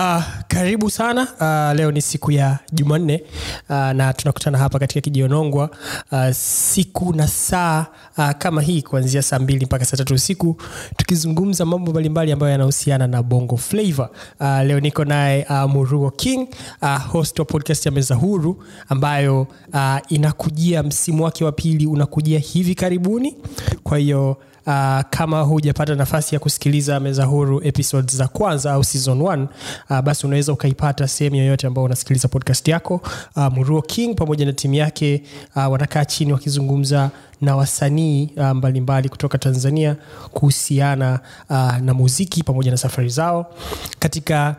[0.00, 1.22] Uh, karibu sana.
[1.40, 3.22] Uh, leo ni siku ya jumanne.
[3.70, 5.70] Uh, na tunakutana hapa katika kijionongwa
[6.12, 7.86] uh, siku na saa
[8.18, 10.56] uh, kama hii kuanzia saa mbili mpaka saa tatu usiku
[10.96, 14.08] tukizungumza mambo mbalimbali ambayo yanahusiana na bongo flavor
[14.40, 16.48] uh, leo niko naye uh, muruo king
[16.82, 22.38] uh, host wa podcast ya meza huru ambayo uh, inakujia msimu wake wa pili unakujia
[22.38, 23.36] hivi karibuni.
[23.82, 29.18] Kwa hiyo Uh, kama hujapata nafasi ya kusikiliza meza huru episodes za kwanza au season
[29.20, 29.46] 1
[29.90, 33.00] uh, basi unaweza ukaipata sehemu yoyote ambao unasikiliza podcast yako.
[33.36, 35.22] Uh, muruo king pamoja na timu yake
[35.56, 37.10] uh, wanakaa chini wakizungumza
[37.40, 39.96] na wasanii uh, mbalimbali kutoka tanzania
[40.30, 41.20] kuhusiana
[41.50, 43.54] uh, na muziki pamoja na safari zao.
[43.98, 44.56] Katika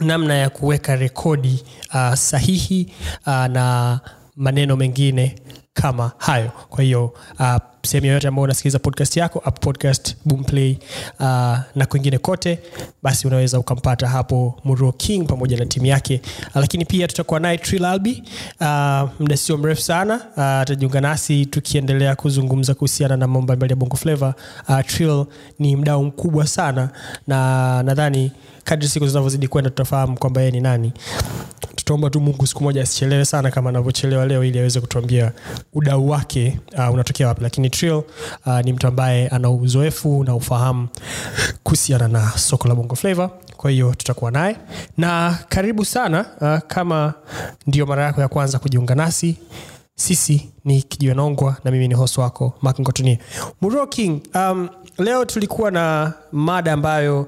[0.00, 1.64] namna ya kuweka rekodi
[1.94, 2.92] uh, sahihi
[3.26, 4.00] uh, na
[4.36, 5.34] maneno mengine
[5.72, 6.50] kama hayo.
[6.68, 10.76] Kwa hiyo uh, sehemu yoyote ambao unasikiliza podcast yako podcast boomplay
[11.20, 11.26] uh,
[11.74, 12.58] na kwingine kote
[13.02, 16.20] basi unaweza ukampata hapo muro king pamoja na timu yake.
[16.54, 18.22] Uh, lakini pia tutakuwa naye trilalbi
[18.60, 23.96] uh, muda sio mrefu sana uh, nasi tukiendelea kuzungumza kuhusiana na mambo mbalimbali ya bongo
[23.96, 24.34] flavo
[24.68, 25.24] uh, tril
[25.58, 26.90] ni mdao mkubwa sana
[27.26, 28.32] na nadhani
[28.64, 30.92] kadri siku zinavyozidi kwenda tutafahamu kwamba yeye ni nani.
[31.76, 35.32] Tutaomba tu mungu siku moja asichelewe sana kama anavyochelewa leo ili aweze kutuambia
[35.72, 37.42] udau wake uh, unatokea wapi.
[37.42, 38.02] Lakini trill
[38.46, 40.88] uh, ni mtu ambaye ana uzoefu na ufahamu
[41.62, 44.56] kuhusiana na soko la bongo flavo kwa hiyo tutakuwa naye.
[44.98, 47.14] Na karibu sana uh, kama
[47.66, 49.36] ndio mara yako ya kwanza kujiunga nasi
[49.94, 52.76] sisi ni kijiwenongwa na mimi ni host wako mak
[53.90, 57.26] king um, leo tulikuwa na mada ambayo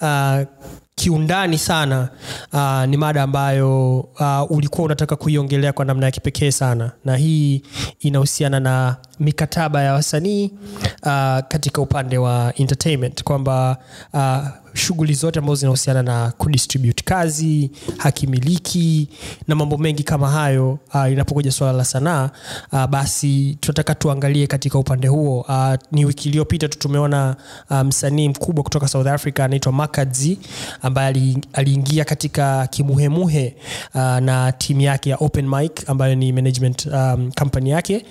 [0.00, 0.40] uh,
[0.94, 2.08] kiundani sana
[2.52, 6.92] uh, ni mada ambayo uh, ulikuwa unataka kuiongelea kwa namna ya kipekee sana.
[7.04, 7.62] Na hii
[8.00, 10.44] inahusiana na mikataba ya wasanii
[11.02, 13.22] uh, katika upande wa entertainment.
[13.24, 13.76] Kwamba
[14.12, 19.08] uh, shughuli zote ambazo zinahusiana na kudistribute kazi hakimiliki
[19.48, 22.30] na mambo mengi kama hayo uh, inapokuja swala la sanaa
[22.72, 25.40] uh, basi tunataka tuangalie katika upande huo.
[25.48, 27.36] Uh, ni wiki iliyopita tu tumeona
[27.84, 30.38] msanii mkubwa kutoka south africa anaitwa makadzi
[30.82, 33.56] ambaye aliingia katika kimuhemuhe
[33.94, 38.04] uh, na timu yake ya open mic ambayo ni management um, company yake.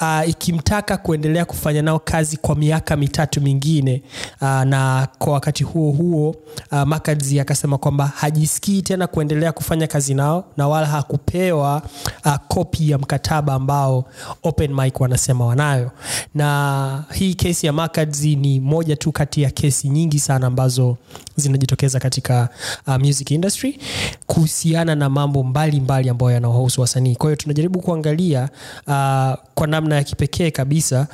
[0.00, 4.02] Uh, ikimtaka kuendelea kufanya nao kazi kwa miaka mitatu mingine
[4.40, 10.14] uh, na kwa wakati huo huo uh, makadzi akasema kwamba hajisikii tena kuendelea kufanya kazi
[10.14, 11.82] nao na wala hakupewa
[12.24, 14.04] uh, kopi ya mkataba ambao
[14.42, 15.90] open mic wanasema wanayo.
[16.34, 20.96] Na hii kesi ya makadzi ni moja tu kati ya kesi nyingi sana ambazo
[21.36, 22.48] zinajitokeza katika
[22.86, 23.78] uh, music industry
[24.26, 27.14] kuhusiana na mambo mbalimbali ambayo yanawahusu wasanii.
[27.16, 28.48] Kwa hiyo tunajaribu kuangalia
[28.86, 31.06] uh, kwa namna ya kipekee kabisa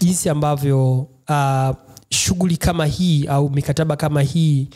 [0.00, 1.70] jinsi ambavyo uh,
[2.10, 4.68] shughuli kama hii au mikataba kama hii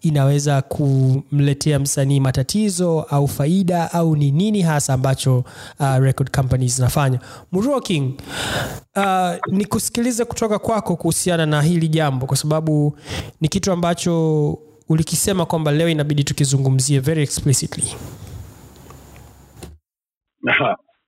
[0.00, 5.44] inaweza kumletea msanii matatizo au faida au ni nini hasa ambacho
[5.80, 7.18] uh, record companies zinafanya?
[7.82, 8.14] King
[8.96, 9.64] uh, ni
[10.24, 12.98] kutoka kwako kuhusiana na hili jambo kwa sababu
[13.40, 14.52] ni kitu ambacho
[14.88, 17.84] ulikisema kwamba leo inabidi tukizungumzie very explicitly.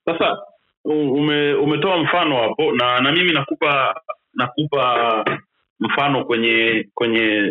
[0.04, 0.36] Sasa
[0.84, 4.00] ume, umetoa mfano hapo na na mimi nakupa
[4.34, 5.24] nakupa
[5.80, 7.50] mfano kwenye kwenye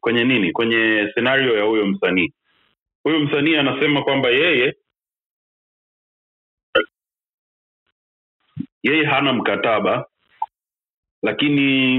[0.00, 2.32] kwenye nini kwenye scenario ya huyo msanii.
[3.02, 4.74] Huyo msanii anasema kwamba yeye
[8.82, 10.06] yeye hana mkataba
[11.22, 11.98] lakini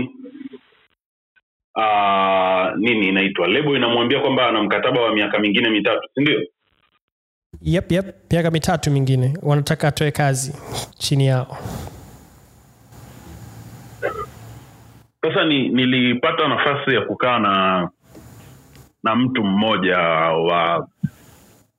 [1.75, 6.41] uh, nini inaitwa lebo inamwambia kwamba ana mkataba wa miaka mingine mitatu sindio
[7.61, 8.06] yep, yep.
[8.31, 9.34] miaka mitatu mingine.
[9.41, 10.53] Wanataka atoe kazi
[10.97, 11.57] chini yao
[15.22, 17.90] sasa ni, nilipata nafasi ya kukaa na
[19.03, 20.88] na mtu mmoja wa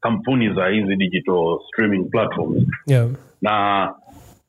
[0.00, 3.08] kampuni za hizi digital streaming platforms yeah.
[3.42, 3.94] na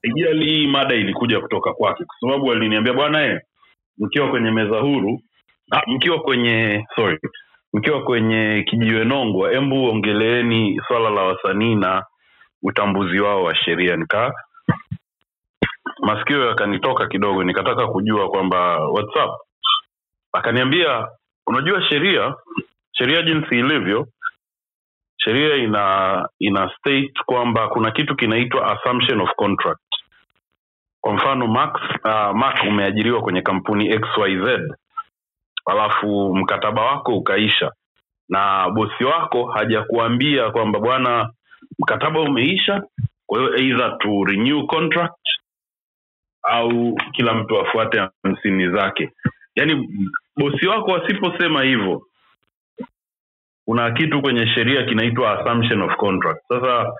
[0.03, 3.41] ijali hii mada ilikuja kutoka kwake kwa sababu aliniambia bwana e
[3.97, 5.21] mkiwa kwenye meza huru
[5.71, 7.19] ah, mkiwa kwenye sorry
[7.73, 12.05] mkiwa kwenye kijiwe nongwa embu ongeleeni swala la wasanii na
[12.63, 14.31] utambuzi wao wa sheria nikaa
[15.99, 19.31] masikio yakanitoka kidogo nikataka kujua kwamba whatsapp
[20.33, 21.07] akaniambia
[21.47, 22.35] unajua sheria
[22.91, 24.07] sheria jinsi ilivyo
[25.17, 29.81] sheria ina ina state kwamba kuna kitu kinaitwa assumption of contract.
[31.01, 31.73] Kwa mfano max
[32.05, 34.71] uh, mac umeajiriwa kwenye kampuni xyz
[35.65, 37.71] alafu mkataba wako ukaisha
[38.29, 41.29] na bosi wako hajakuambia kwamba bwana
[41.79, 42.83] mkataba umeisha
[43.25, 45.15] kwa hiyo either to renew contract
[46.43, 49.11] au kila mtu afuate hamsini zake.
[49.55, 49.89] Yaani
[50.37, 52.07] bosi wako asiposema hivyo
[53.65, 56.41] kuna kitu kwenye sheria kinaitwa assumption of contract.
[56.47, 56.93] Sasa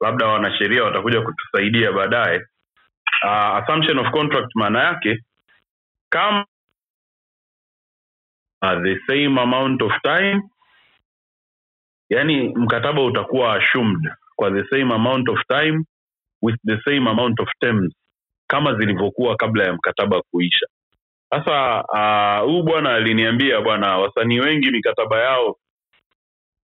[0.00, 2.38] labda wanasheria watakuja kutusaidia baadaye.
[3.24, 5.18] Uh, assumption of contract maana yake
[6.10, 6.46] kama
[8.62, 10.42] uh, the same amount of time
[12.10, 15.84] yani mkataba utakuwa assumed kwa the same amount of time
[16.42, 17.94] with the same amount of terms
[18.50, 20.66] kama zilivyokuwa kabla ya mkataba kuisha.
[21.30, 21.80] Sasa
[22.40, 25.56] huu uh, bwana aliniambia bwana wasanii wengi mikataba yao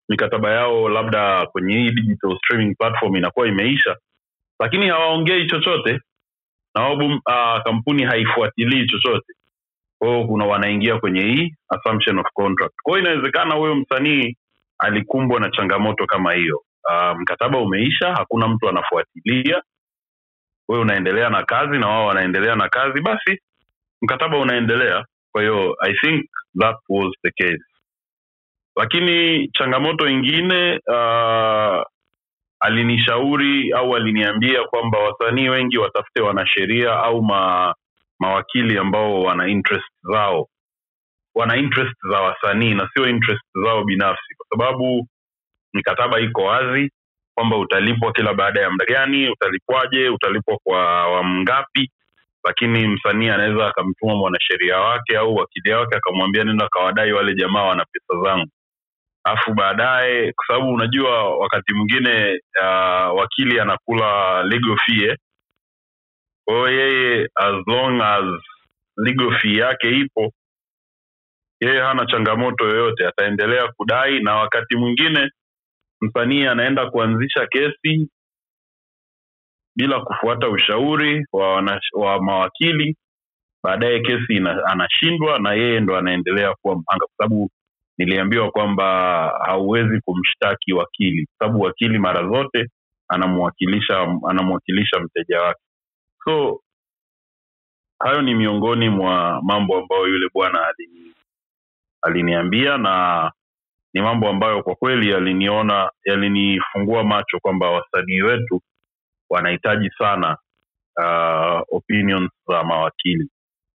[0.09, 3.95] mikataba yao labda kwenye hii digital streaming platform inakuwa imeisha
[4.59, 5.99] lakini hawaongei chochote.
[6.75, 9.33] Na wabu, uh, kampuni haifuatilii chochote.
[9.99, 12.73] Kwao kuna wanaingia kwenye hii assumption of contract.
[12.83, 14.35] Kwao inawezekana huyo msanii
[14.79, 16.63] alikumbwa na changamoto kama hiyo.
[16.89, 19.61] Uh, mkataba umeisha hakuna mtu anafuatilia
[20.69, 23.39] wewe unaendelea na kazi na wao wanaendelea na kazi basi
[24.01, 25.05] mkataba unaendelea.
[25.31, 26.25] Kwa hiyo i think
[26.59, 27.63] that was the case.
[28.75, 31.83] Lakini changamoto ingine uh,
[32.59, 37.73] alinishauri au aliniambia kwamba wasanii wengi watafute wanasheria au ma,
[38.19, 40.47] mawakili ambao wana interest zao.
[41.35, 45.07] Wana interest za wasanii na sio interest zao binafsi kwa sababu
[45.73, 46.91] mikataba iko wazi
[47.35, 51.91] kwamba utalipwa kila baada ya muda gani utalipwaje utalipwa kwa awamu ngapi?
[52.45, 57.85] Lakini msanii anaweza akamtuma mwanasheria wake au wakili wake akamwambia nenda kawadai wale jamaa wana
[57.85, 58.49] pesa zangu.
[59.25, 65.15] Alafu baadaye kwa sababu unajua wakati mwingine uh, wakili anakula legal fee
[66.45, 68.25] kwa hiyo yeye as long as
[68.97, 70.33] legal fee yake ipo
[71.61, 74.19] yeye hana changamoto yoyote ataendelea kudai.
[74.19, 75.31] Na wakati mwingine
[76.03, 78.09] msanii anaenda kuanzisha kesi
[79.75, 82.97] bila kufuata ushauri wa, wana, wa mawakili.
[83.63, 87.49] Baadaye kesi ina, anashindwa na yeye ndo anaendelea kuwa mhanga kwa sababu
[87.97, 88.85] niliambiwa kwamba
[89.45, 92.69] hauwezi kumshtaki wakili kwa sababu wakili mara zote
[93.09, 95.61] anamwakilisha anamwakilisha mteja wake.
[96.25, 96.61] So
[97.99, 101.13] hayo ni miongoni mwa mambo ambayo yule bwana alini,
[102.01, 103.31] aliniambia na
[103.93, 108.61] ni mambo ambayo kwa kweli yaliniona yalinifungua macho kwamba wasanii wetu
[109.29, 110.37] wanahitaji sana
[110.97, 113.29] uh, opinions za mawakili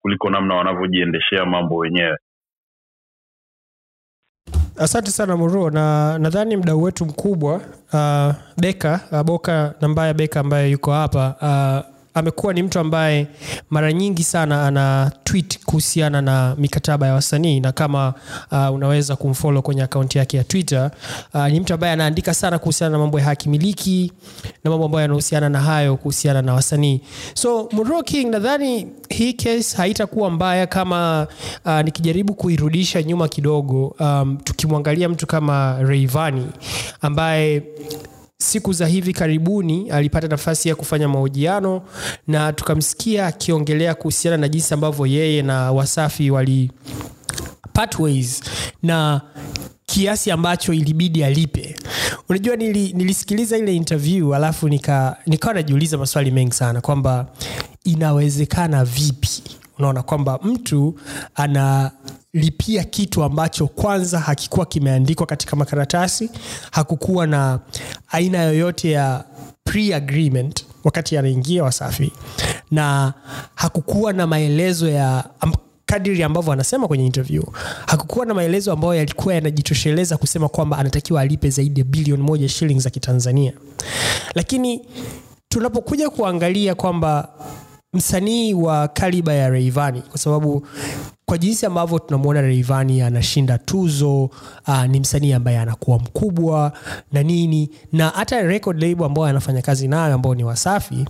[0.02, 2.16] kuliko namna wanavyojiendeshea mambo wenyewe.
[4.76, 7.54] Asante sana muro na nadhani mdau wetu mkubwa
[7.92, 13.26] uh, beka uh, boka nambaya beka ambaye yuko hapa uh, amekuwa ni mtu ambaye
[13.70, 18.14] mara nyingi sana ana tweet kuhusiana na mikataba ya wasanii na kama
[18.52, 20.90] uh, unaweza kumfollow kwenye akaunti yake ya twitter
[21.34, 24.12] uh, ni mtu ambaye anaandika sana kuhusiana na mambo ya hakimiliki
[24.64, 27.00] na mambo ambayo yanahusiana na hayo kuhusiana na wasanii.
[27.34, 31.26] So Monroe nadhani hii case haitakuwa mbaya kama
[31.64, 36.46] uh, nikijaribu kuirudisha nyuma kidogo um, tukimwangalia mtu kama reivani
[37.00, 37.62] ambaye
[38.44, 41.82] siku za hivi karibuni alipata nafasi ya kufanya mahojiano
[42.26, 46.70] na tukamsikia akiongelea kuhusiana na jinsi ambavyo yeye na wasafi wali
[47.72, 48.42] pathways
[48.82, 49.20] na
[49.86, 51.76] kiasi ambacho ilibidi alipe.
[52.28, 57.26] Unajua nili, nilisikiliza ile interview alafu nika, nikawa najiuliza maswali mengi sana kwamba
[57.84, 59.42] inawezekana vipi?
[59.78, 60.94] Unaona kwamba mtu
[61.34, 66.30] analipia kitu ambacho kwanza hakikuwa kimeandikwa katika makaratasi
[66.70, 67.60] hakukuwa na
[68.14, 69.24] aina yoyote ya
[69.64, 72.12] pre-agreement wakati anaingia wasafi
[72.70, 73.14] na
[73.54, 75.24] hakukuwa na maelezo ya
[75.86, 77.42] kadiri ambavyo anasema kwenye interview
[77.86, 82.80] hakukuwa na maelezo ambayo yalikuwa yanajitosheleza kusema kwamba anatakiwa alipe zaidi ya bilioni moja shilingi
[82.80, 83.52] za kitanzania.
[84.34, 84.80] Lakini
[85.48, 87.28] tunapokuja kuangalia kwamba
[87.92, 90.66] msanii wa kaliba ya reivani kwa sababu
[91.26, 94.24] kwa jinsi ambavyo tunamwona reivani anashinda tuzo
[94.68, 96.72] uh, ni msanii ambaye anakuwa mkubwa
[97.12, 101.04] na nini na hata record label ambao anafanya kazi nayo ambao ni wasafi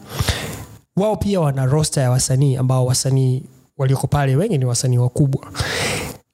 [0.97, 3.43] wao pia wana rosta ya wasanii ambao wasanii
[3.79, 5.47] walioko pale wengi ni wasanii wakubwa.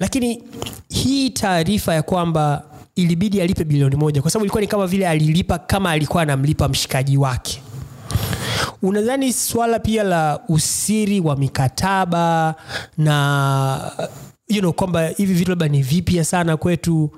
[0.00, 0.42] Lakini
[0.88, 2.64] hii taarifa ya kwamba
[2.96, 7.16] ilibidi alipe bilioni moja kwa sababu ilikuwa ni kama vile alilipa kama alikuwa anamlipa mshikaji
[7.16, 7.62] wake
[8.83, 12.55] unadhani swala pia la usiri wa mikataba
[12.99, 13.90] na
[14.49, 17.11] you know, kwamba hivi vitu labda ni vipya sana kwetu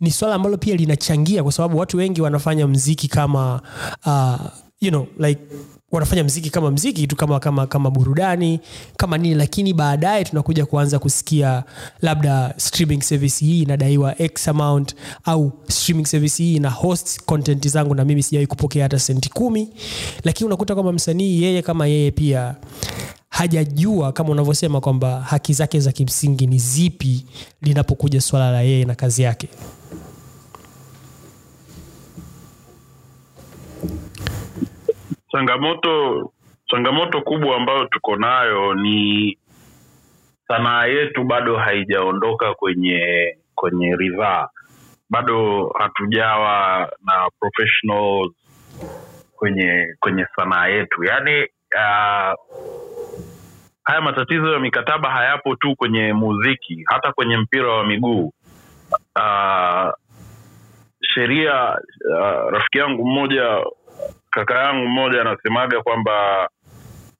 [0.00, 3.60] ni swala ambalo pia linachangia kwa sababu watu wengi wanafanya mziki kama
[4.06, 4.46] uh,
[4.80, 5.40] you know, like
[5.94, 8.60] wanafanya mziki kama mziki tu kama, kama, kama burudani
[8.96, 9.34] kama nini.
[9.34, 11.64] Lakini baadaye tunakuja kuanza kusikia
[12.02, 17.94] labda streaming service hii inadaiwa x amount au streaming service hii ina host content zangu
[17.94, 19.68] na mimi sijawai kupokea hata senti kumi.
[20.24, 22.54] Lakini unakuta kwamba msanii yeye kama yeye pia
[23.28, 27.24] hajajua kama unavyosema kwamba haki zake za kimsingi ni zipi
[27.62, 29.48] linapokuja swala la yeye na kazi yake
[35.34, 36.32] changamoto
[36.70, 39.38] changamoto kubwa ambayo tuko nayo ni
[40.48, 44.48] sanaa yetu bado haijaondoka kwenye kwenye ridhaa
[45.10, 48.32] bado hatujawa na professionals
[49.36, 51.04] kwenye kwenye sanaa yetu.
[51.04, 51.42] Yaani
[51.74, 52.34] uh,
[53.84, 58.32] haya matatizo ya mikataba hayapo tu kwenye muziki hata kwenye mpira wa miguu.
[59.16, 59.90] Uh,
[61.14, 61.78] sheria
[62.10, 63.64] uh, rafiki yangu mmoja
[64.34, 66.48] kaka yangu mmoja anasemaga kwamba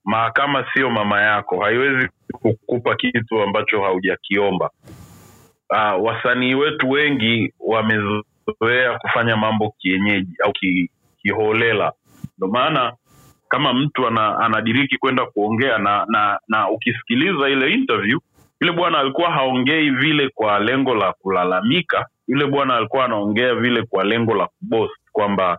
[0.04, 4.71] mahakama sio mama yako haiwezi kukupa kitu ambacho haujakiomba.
[5.71, 10.90] Uh, wasanii wetu wengi wamezoea kufanya mambo kienyeji au ki,
[11.23, 11.92] kiholela.
[12.38, 12.92] Ndo maana
[13.49, 18.18] kama mtu ana, anadiriki kwenda kuongea na, na na ukisikiliza ile interview
[18.61, 24.04] yule bwana alikuwa haongei vile kwa lengo la kulalamika yule bwana alikuwa anaongea vile kwa
[24.04, 25.59] lengo la kubos kwamba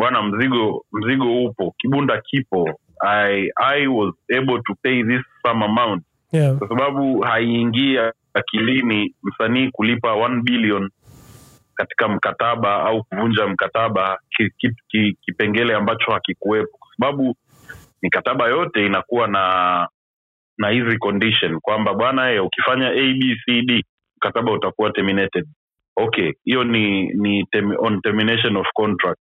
[0.00, 1.74] bwana mzigo mzigo upo.
[1.78, 2.80] Kibunda kipo.
[3.02, 6.02] I, I was able to pay this some amount.
[6.32, 6.56] Yeah.
[6.58, 7.98] kwa sababu haiingii
[8.34, 10.90] akilini msanii kulipa 1 billion
[11.74, 16.78] katika mkataba au kuvunja mkataba ki, ki, ki, kipengele ambacho hakikuwepo.
[16.78, 17.36] Kwa sababu
[18.02, 19.88] mikataba yote inakuwa na
[20.58, 23.84] na hizi condition kwamba bwana eh, ukifanya abcd
[24.16, 25.46] mkataba utakuwa terminated.
[25.96, 29.20] Okay hiyo ni ni tem, on termination of contract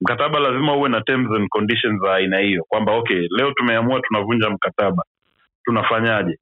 [0.00, 4.50] mkataba lazima uwe na terms and conditions za aina hiyo kwamba okay leo tumeamua tunavunja
[4.50, 5.04] mkataba
[5.64, 6.38] tunafanyaje?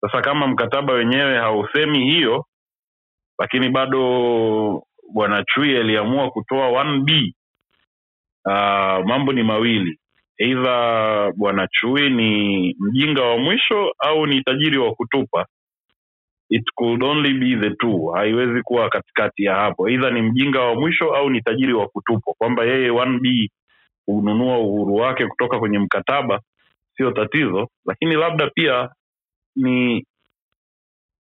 [0.00, 2.44] Sasa kama mkataba wenyewe hausemi hiyo
[3.38, 7.32] lakini bado bwana chui aliamua kutoa 1b
[8.46, 9.98] uh, mambo ni mawili.
[10.38, 15.46] Eidha bwana chui ni mjinga wa mwisho au ni tajiri wa kutupa
[16.50, 18.06] it could only be the two.
[18.14, 19.88] Haiwezi kuwa katikati ya hapo.
[19.88, 22.34] Eidha ni mjinga wa mwisho au ni tajiri wa kutupwa.
[22.38, 23.48] Kwamba yeye 1b
[24.06, 26.40] hununua uhuru wake kutoka kwenye mkataba
[26.96, 27.68] sio tatizo.
[27.86, 28.88] Lakini labda pia
[29.56, 30.06] ni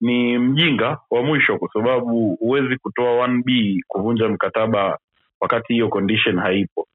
[0.01, 4.97] ni mjinga wa mwisho kwa sababu huwezi kutoa 1b kuvunja mkataba
[5.41, 6.87] wakati hiyo condition haipo.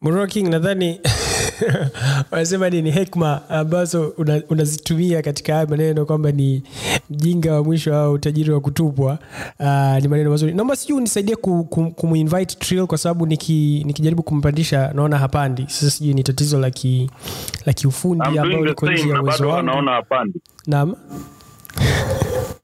[0.00, 1.00] Muroro nadhani
[2.30, 6.62] wanasema ni, ni hekma ambazo una- unazitumia katika haya maneno kwamba ni
[7.10, 9.18] mjinga wa mwisho au utajiri wa kutupwa.
[9.60, 10.52] Uh, ni maneno mazuri.
[10.54, 11.90] Naomba sijui unisaidie ku, ku,
[12.58, 15.64] Trill kwa sababu niki, nikijaribu kumpandisha naona hapandi.
[15.68, 17.10] Sasa sijui ni tatizo la ki
[17.66, 18.24] la kiufundi
[18.62, 19.66] the liko nje ya na uwezo wangu.
[20.66, 20.94] naam.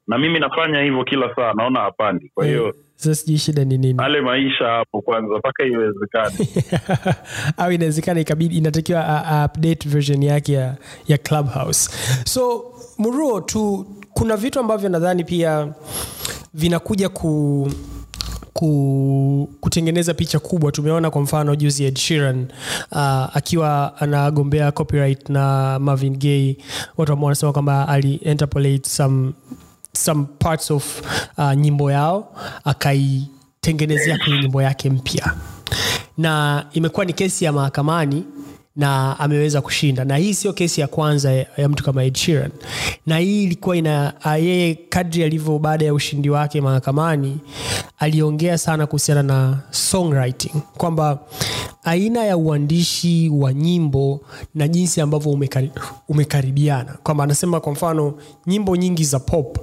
[0.07, 2.31] Na mimi nafanya hivyo kila saa naona hapandi.
[2.35, 3.99] Kwa hiyo Eh, sasa sijui shida ni nini?
[4.03, 6.49] Ale maisha hapo kwanza mpaka iwezekane.
[7.57, 10.77] Au inawezekana ikabidi inatakiwa a- a- update version yake ya,
[11.09, 11.91] ya clubhouse.
[12.25, 12.65] So
[12.99, 15.69] muruo tu kuna vitu ambavyo nadhani pia
[16.55, 17.69] vinakuja ku
[18.53, 20.73] ku, kutengeneza picha kubwa.
[20.73, 22.47] Tumeona kwa mfano juzi ed shiran
[22.93, 26.55] uh, akiwa anagombea copyright na marvin gay
[26.97, 29.33] watu ambao wanasema kwamba ali interpolate some
[29.97, 31.03] some parts of
[31.39, 32.35] uh, nyimbo yao
[32.65, 35.35] akaitengenezea kwenye nyimbo yake mpya.
[36.19, 38.25] Na imekuwa ni kesi ya mahakamani
[38.77, 40.05] na ameweza kushinda.
[40.05, 42.51] Na hii sio kesi ya kwanza ya, ya mtu kama Ed Sheeran.
[43.07, 47.39] Na hii ilikuwa ina yeye kadri alivyo baada ya ushindi wake mahakamani
[47.99, 50.53] aliongea sana kuhusiana na songwriting.
[50.77, 51.19] Kwamba
[51.85, 54.21] aina ya uandishi wa nyimbo
[54.55, 55.71] na jinsi ambavyo umekari,
[56.09, 56.93] umekaribiana.
[57.03, 58.15] Kwamba anasema kwa mfano
[58.47, 59.59] nyimbo nyingi za pop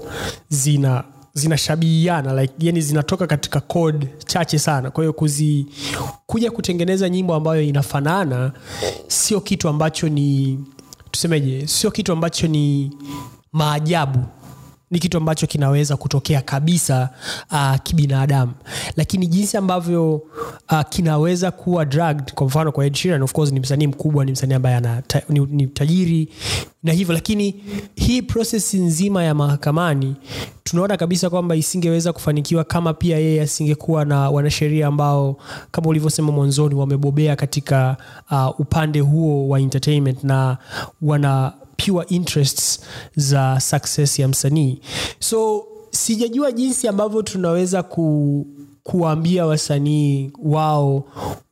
[0.49, 1.03] zina
[1.33, 4.91] zinashabihiana like, yani zinatoka katika code chache sana.
[4.91, 5.65] Kwa hiyo kuzi
[6.25, 8.51] kuja kutengeneza nyimbo ambayo inafanana
[9.07, 10.59] sio kitu ambacho ni
[11.11, 12.91] tusemeje sio kitu ambacho ni
[13.51, 14.19] maajabu
[14.91, 17.09] ni kitu ambacho kinaweza kutokea kabisa
[17.51, 18.51] uh, kibinadamu.
[18.97, 20.13] Lakini jinsi ambavyo
[20.71, 24.53] uh, kinaweza kuwa drugged kwa mfano kwa Sheeran of course ni msanii mkubwa ni msanii
[24.53, 24.81] ambaye
[25.29, 26.29] ni, ni tajiri
[26.83, 27.55] na hivyo lakini
[27.95, 30.15] hii prosesi nzima ya mahakamani
[30.63, 35.37] tunaona kabisa kwamba isingeweza kufanikiwa kama pia yeye asingekuwa na wanasheria ambao
[35.71, 37.97] kama ulivyosema mwanzoni wamebobea katika
[38.31, 40.57] uh, upande huo wa entertainment na
[41.01, 41.53] wana
[41.85, 42.79] pure interests
[43.15, 44.79] za success ya msanii.
[45.19, 48.47] So sijajua jinsi ambavyo tunaweza ku
[48.83, 51.03] kuwaambia wasanii wao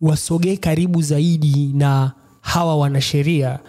[0.02, 3.60] wasogee karibu zaidi na hawa wanasheria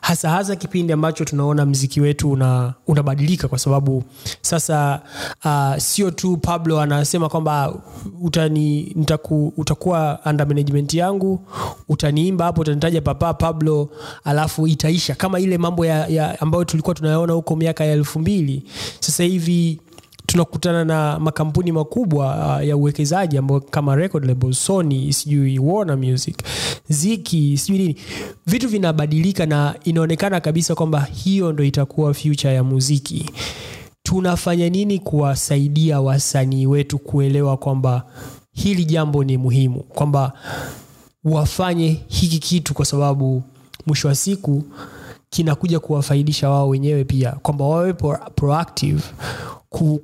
[0.00, 4.04] hasa hasa kipindi ambacho tunaona mziki wetu una, unabadilika kwa sababu
[4.40, 5.00] sasa
[5.44, 7.74] uh, sio tu pablo anasema kwamba
[8.22, 11.40] utani, nitaku, utakuwa under management yangu
[11.88, 13.88] utaniimba hapo utanitaja papa pablo
[14.24, 15.14] alafu itaisha.
[15.14, 18.62] Kama ile mambo ya, ya ambayo tulikuwa tunayaona huko miaka ya elfu mbili
[19.00, 19.80] sasa hivi
[20.32, 26.36] tunakutana na makampuni makubwa uh, ya uwekezaji ambayo kama record label sony sijui warner music
[26.88, 27.96] ziki sijui nini.
[28.46, 33.30] Vitu vinabadilika na inaonekana kabisa kwamba hiyo ndo itakuwa future ya muziki.
[34.02, 38.02] Tunafanya nini kuwasaidia wasanii wetu kuelewa kwamba
[38.52, 39.80] hili jambo ni muhimu?
[39.80, 40.32] Kwamba
[41.24, 43.42] wafanye hiki kitu kwa sababu
[43.86, 44.62] mwisho wa siku
[45.30, 47.92] kinakuja kuwafaidisha wao wenyewe pia kwamba wawe
[48.36, 49.02] proactive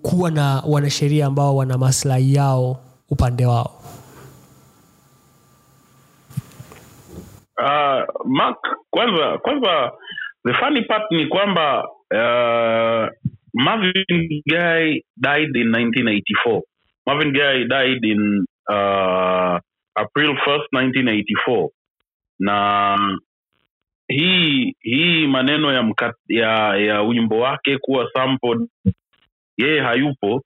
[0.03, 3.81] kuwa na wanasheria ambao wana maslahi yao upande wao.
[7.59, 8.59] Uh, mark
[8.91, 9.93] kwanza kwanza
[10.47, 13.09] the funny part ni kwamba uh,
[13.55, 16.61] marvin guy died in 1984
[17.07, 19.59] marvin guy died in uh,
[19.95, 21.69] april 1st 1984
[22.39, 22.97] na
[24.09, 28.69] hii hii maneno ya mka, ya ya wimbo wake kuwa sampled
[29.57, 30.43] yeye hayupo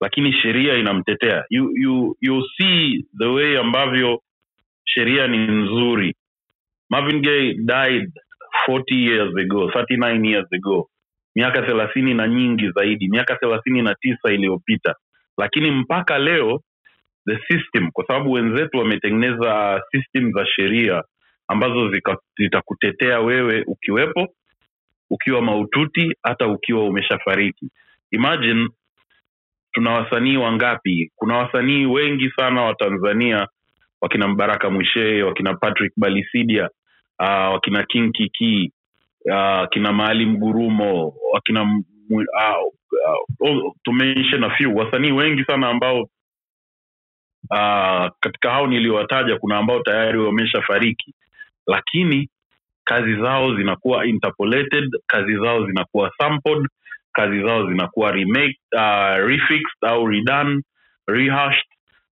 [0.00, 1.44] lakini sheria inamtetea.
[1.50, 4.22] You, you, you see the way ambavyo
[4.84, 6.16] sheria ni nzuri.
[6.90, 8.10] Marvin gaye died
[8.68, 10.88] 40 years ago 39 years ago.
[11.36, 13.08] Miaka thelathini na nyingi zaidi.
[13.08, 14.94] Miaka thelathini na tisa iliyopita.
[15.38, 16.60] Lakini mpaka leo
[17.26, 21.02] the system kwa sababu wenzetu wametengeneza system za sheria
[21.50, 21.90] ambazo
[22.38, 24.28] zitakutetea wewe ukiwepo
[25.10, 27.70] ukiwa maututi hata ukiwa umeshafariki.
[28.10, 28.68] Imagine
[29.72, 31.12] tuna wasanii wangapi?
[31.16, 33.48] Kuna wasanii wengi sana wa tanzania
[34.00, 36.68] wakina mbaraka mwishee wakina patrick balisidia
[37.18, 38.72] uh, wakina king kiki
[39.24, 42.72] uh, kina maalim gurumo wakina uh,
[43.40, 44.76] uh, na few.
[44.76, 46.00] Wasanii wengi sana ambao
[47.50, 51.14] uh, katika hao niliowataja kuna ambao tayari wameshafariki
[51.66, 52.28] lakini
[52.84, 56.66] kazi zao zinakuwa interpolated kazi zao zinakuwa sampled
[57.12, 60.62] kazi zao zinakuwa remake, uh, refixed au redone
[61.06, 61.66] rehashed.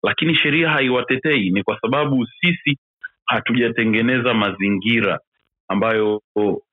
[0.04, 2.80] Lakini sheria haiwatetei ni kwa sababu sisi
[3.26, 5.20] hatujatengeneza mazingira
[5.68, 6.22] ambayo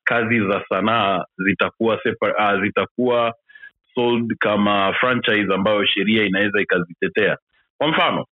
[0.05, 3.35] kazi za sanaa zitakuwa separ, uh, zitakuwa
[3.94, 7.37] sold kama franchise ambayo sheria inaweza ikazitetea.
[7.79, 8.25] Kwa mfano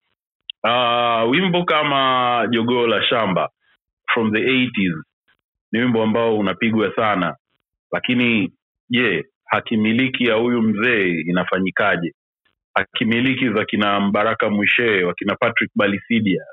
[0.63, 3.49] uh, wimbo kama jogoo la shamba
[4.13, 5.03] from the 80s
[5.71, 7.35] ni wimbo ambao unapigwa sana.
[7.91, 8.53] Lakini
[8.89, 12.13] je hakimiliki ya huyu mzee inafanyikaje?
[12.73, 16.43] Hakimiliki za kina mbaraka mwishee wakina patrick balisidia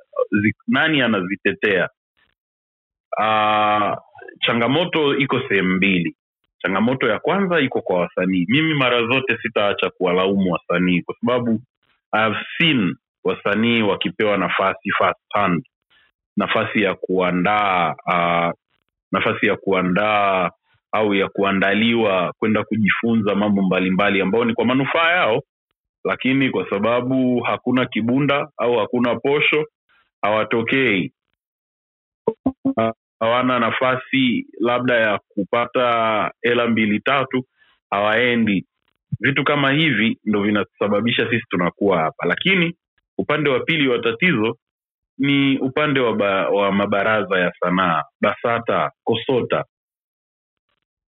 [0.42, 1.88] Zik, nani anazitetea?
[3.18, 3.96] Uh,
[4.40, 6.16] changamoto iko sehemu mbili.
[6.58, 8.46] Changamoto ya kwanza iko kwa wasanii.
[8.48, 11.60] Mimi mara zote sitaacha kuwalaumu wasanii kwa sababu
[12.12, 15.64] I have seen wasanii wakipewa nafasi first hand
[16.38, 18.52] nafasi ya kuandaa uh,
[19.12, 20.50] nafasi ya kuandaa
[20.92, 25.42] au ya kuandaliwa kwenda kujifunza mambo mbalimbali ambayo ni kwa manufaa yao
[26.04, 29.66] lakini kwa sababu hakuna kibunda au hakuna posho
[30.22, 31.12] hawatokei.
[33.20, 37.44] Hawana nafasi labda ya kupata hela mbili tatu
[37.90, 38.66] hawaendi.
[39.20, 42.26] Vitu kama hivi ndo vinasababisha sisi tunakuwa hapa.
[42.26, 42.76] Lakini
[43.18, 44.56] upande wa pili wa tatizo
[45.18, 48.02] ni upande wa, ba, wa mabaraza ya sanaa.
[48.20, 49.64] Basata kosota.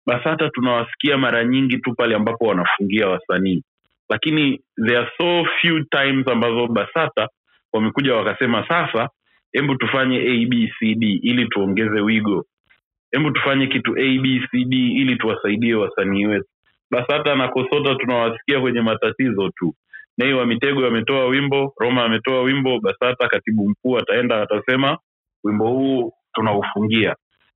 [0.05, 3.63] Basata tunawasikia mara nyingi tu pale ambapo wanafungia wasanii.
[4.09, 7.27] Lakini there are so few times ambazo basata
[7.73, 9.09] wamekuja wakasema sasa
[9.51, 12.45] hebu tufanye abcd ili tuongeze wigo.
[13.11, 16.45] Hebu tufanye kitu abcd ili tuwasaidie wasanii wetu.
[16.91, 19.73] Basata na kosota tunawasikia kwenye matatizo tu
[20.17, 24.97] nei wa mitego ametoa wimbo roma ametoa wimbo basata katibu mkuu ataenda atasema
[25.43, 27.15] wimbo huu tunaufungia.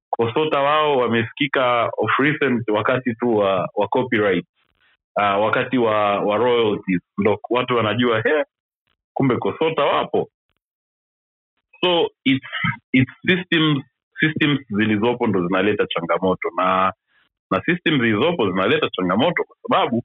[0.09, 4.45] Kosota wao wamesikika of recent wakati tu wa, wa copyright
[5.17, 7.01] uh, wakati wa, wa royalties.
[7.17, 8.43] Ndo watu wanajua he
[9.13, 10.29] kumbe kosota wapo.
[11.83, 12.47] So it's,
[12.93, 13.83] it's systems
[14.19, 16.93] systems zilizopo ndo zinaleta changamoto na
[17.51, 20.03] na system zilizopo zinaleta changamoto kwa sababu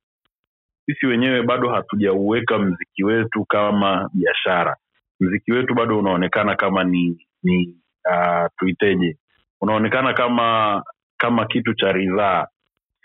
[0.87, 4.77] sisi wenyewe bado hatujauweka mziki wetu kama biashara.
[5.21, 7.77] Mziki wetu bado unaonekana kama ni ni
[8.11, 9.17] uh, tuiteje.
[9.61, 10.83] Unaonekana kama
[11.17, 12.47] kama kitu cha ridhaa.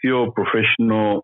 [0.02, 1.22] Sio professional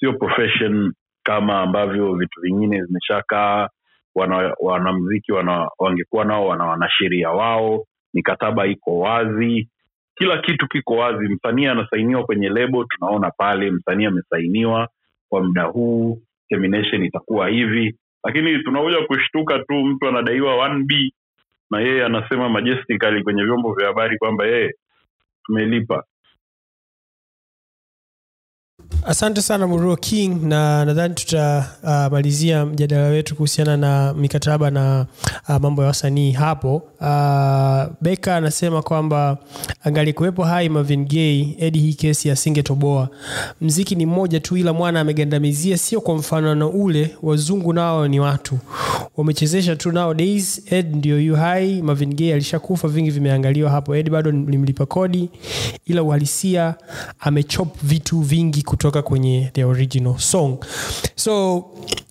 [0.00, 3.68] sio profession kama ambavyo vitu vingine zimeshakaa
[4.14, 7.84] wana, wanamziki wana, wangekuwa nao wana wanasheria wao.
[8.14, 9.68] Mikataba iko wazi.
[10.14, 11.28] Kila kitu kiko wazi.
[11.28, 13.70] Msanii anasainiwa kwenye lebo tunaona pale.
[13.70, 14.88] Msanii amesainiwa
[15.32, 16.18] kwa muda huu
[16.48, 17.96] termination itakuwa hivi.
[18.24, 21.10] Lakini tunakuja kushtuka tu mtu anadaiwa 1b
[21.70, 24.74] na yeye anasema majestically kwenye vyombo vya habari kwamba yeye
[25.44, 26.04] tumelipa
[29.06, 35.06] asante sana muruo king na nadhani tutamalizia uh, mjadala wetu kuhusiana na mikataba na
[35.48, 36.74] uh, mambo ya wasanii hapo.
[37.00, 39.38] Uh, beka anasema kwamba
[39.84, 43.08] angalikuwepo hai mavin gay edi hii kesi asingetoboa.
[43.60, 48.58] Mziki ni mmoja tu ila mwana amegandamizia sio kwa mfanano ule wazungu nao ni watu.
[49.16, 53.96] Wamechezesha tu nowadays ed ndio yu hai mavin gay alishakufa vingi vimeangaliwa hapo.
[53.96, 55.30] Ed bado limlipa kodi
[55.86, 56.74] ila uhalisia
[57.20, 60.58] amechop vitu vingi kutoka kwenye the original song.
[61.16, 61.64] So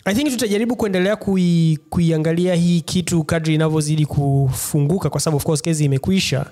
[0.06, 5.62] i think tutajaribu kuendelea kui, kuiangalia hii kitu kadri inavyozidi kufunguka kwa sababu of course
[5.62, 6.46] kesi imekwisha.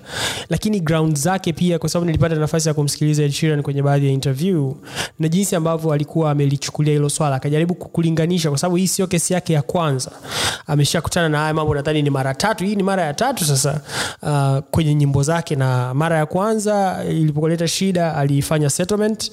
[0.48, 4.74] Lakini ground zake pia kwa sababu nilipata nafasi ya kumsikiliza Sheeran kwenye baadhi ya interview
[5.18, 7.36] na jinsi ambavyo alikuwa amelichukulia hilo swala.
[7.36, 10.10] Akajaribu kulinganisha kwa sababu hii sio kesi yake ya kwanza.
[10.66, 12.64] Ameshakutana na haya mambo nadhani ni mara tatu.
[12.64, 13.80] Hii ni mara ya tatu sasa
[14.22, 19.30] uh, kwenye nyimbo zake na mara ya kwanza ilipoleta shida alifanya settlement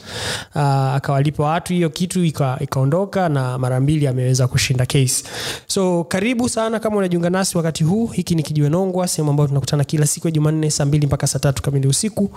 [0.55, 2.23] uh, akawalipa watu hiyo kitu
[2.59, 5.23] ikaondoka ika na mara mbili ameweza kushinda case.
[5.67, 8.07] So karibu sana kama unajiunga nasi wakati huu.
[8.07, 11.39] Hiki ni kijiwe nongwa sehemu ambayo tunakutana kila siku ya jumanne saa mbili mpaka saa
[11.39, 12.29] tatu kamili usiku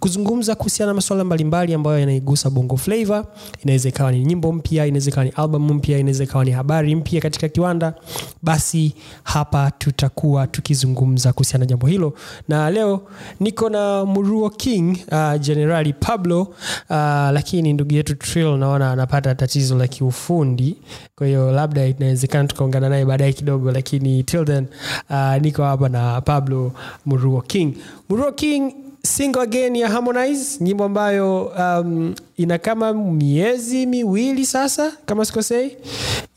[0.00, 3.24] kuzungumza kuhusiana na masuala mbalimbali ambayo yanaigusa bongo flavor
[3.62, 7.20] inaweza ikawa ni nyimbo mpya inaweza ikawa ni albamu mpya inaweza ikawa ni habari mpya
[7.20, 7.94] katika kiwanda.
[8.42, 12.12] Basi hapa tutakuwa tukizungumza kuhusiana na jambo hilo.
[12.48, 13.02] Na leo
[13.40, 16.96] niko na muruo king uh, pablo uh,
[17.32, 20.76] lakini ndugu yetu trill naona anapata tatizo la kiufundi
[21.16, 24.66] kwa hiyo labda inawezekana tukaungana naye baadaye kidogo lakini till then
[25.10, 26.72] uh, niko hapa na pablo
[27.06, 27.74] muruo king.
[28.08, 35.24] Muruo king single again ya harmonize nyimbo ambayo um, ina kama miezi miwili sasa kama
[35.24, 35.76] sikosei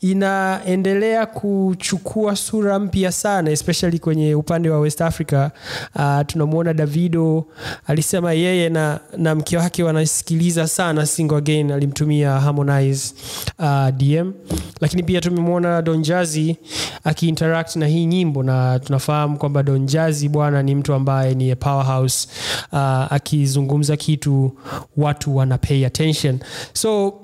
[0.00, 5.50] inaendelea kuchukua sura mpya sana especially kwenye upande wa west africa.
[5.96, 7.44] Uh, tunamwona davido
[7.86, 13.14] alisema yeye na, na mke wake wanasikiliza sana single again alimtumia harmonize
[13.58, 14.32] uh, dm
[14.80, 16.56] lakini pia tumemwona donjazi
[17.04, 22.28] akiinteract na hii nyimbo na tunafahamu kwamba donjazi bwana ni mtu ambaye ni a powerhouse
[22.72, 24.58] uh, akizungumza kitu
[24.96, 26.38] watu wana pay attention.
[26.72, 27.14] So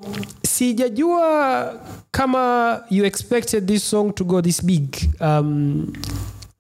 [0.43, 1.73] sijajua
[2.11, 5.87] kama you expected this song to go this big um,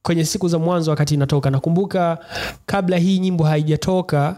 [0.02, 1.50] kwenye siku za mwanzo wakati inatoka.
[1.50, 2.18] Nakumbuka
[2.66, 4.36] kabla hii nyimbo haijatoka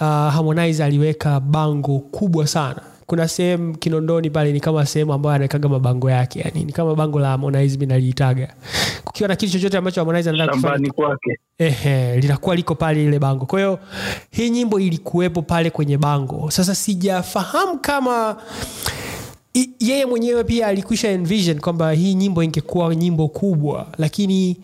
[0.00, 5.68] uh, harmonize aliweka bango kubwa sana kuna sehemu kinondoni pale ni kama sehemu ambayo anawekaga
[5.68, 8.54] mabango yake yani ni kama bango la harmonize mi naliitaga.
[9.04, 11.38] Kukiwa na kitu chochote ambacho harmonize anataka kufanya kwake.
[11.58, 13.46] ehe linakuwa liko pale ile bango.
[13.46, 13.78] Kwa hiyo
[14.30, 16.50] hii nyimbo ilikuwepo pale kwenye bango.
[16.50, 18.36] Sasa sijafahamu kama
[19.54, 24.56] I, yeye mwenyewe pia alikwisha envision kwamba hii nyimbo ingekuwa nyimbo kubwa lakini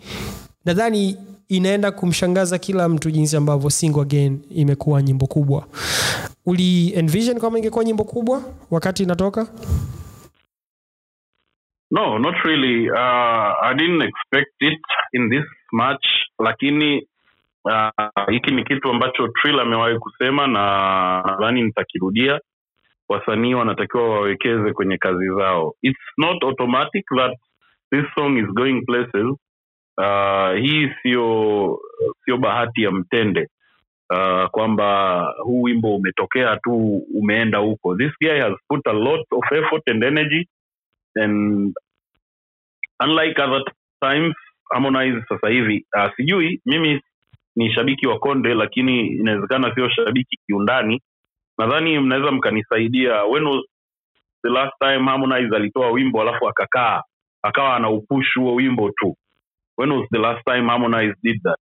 [0.65, 1.17] nadhani
[1.49, 5.67] inaenda kumshangaza kila mtu jinsi ambavyo single again imekuwa nyimbo kubwa.
[6.45, 9.47] Uli envision kama ingekuwa nyimbo kubwa wakati inatoka?
[11.91, 12.89] No not really.
[12.89, 14.81] Uh, i didn't expect it
[15.13, 16.05] in this much,
[16.39, 17.07] lakini
[17.65, 22.39] uh, hiki ni kitu ambacho trill amewahi kusema na nadhani nitakirudia.
[23.09, 25.75] Wasanii wanatakiwa wawekeze kwenye kazi zao.
[25.81, 27.37] Its not automatic that
[27.91, 29.35] this song is going places
[29.97, 31.79] uh, hii sio
[32.25, 33.47] sio bahati ya mtende.
[34.09, 37.95] Uh, kwamba huu wimbo umetokea tu umeenda huko.
[37.95, 40.47] This guy has put a lot of effort and energy
[41.15, 41.73] and
[43.03, 43.63] unlike other
[44.01, 44.35] times
[44.71, 47.01] harmonize sasa hivi uh, sijui mimi
[47.55, 51.01] ni shabiki wa konde lakini inawezekana sio shabiki kiundani.
[51.57, 53.23] Nadhani mnaweza mkanisaidia.
[53.23, 53.65] When was
[54.43, 57.01] the last time harmonize alitoa wimbo alafu akakaa
[57.43, 59.17] akawa anaupush huo wimbo tu
[59.75, 61.57] when was the last time harmonize did that?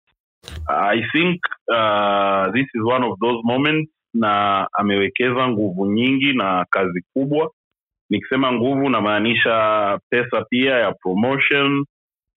[0.68, 1.40] I think
[1.72, 7.50] uh, this is one of those moments na amewekeza nguvu nyingi na kazi kubwa.
[8.10, 11.84] Nikisema nguvu namaanisha pesa pia ya promotion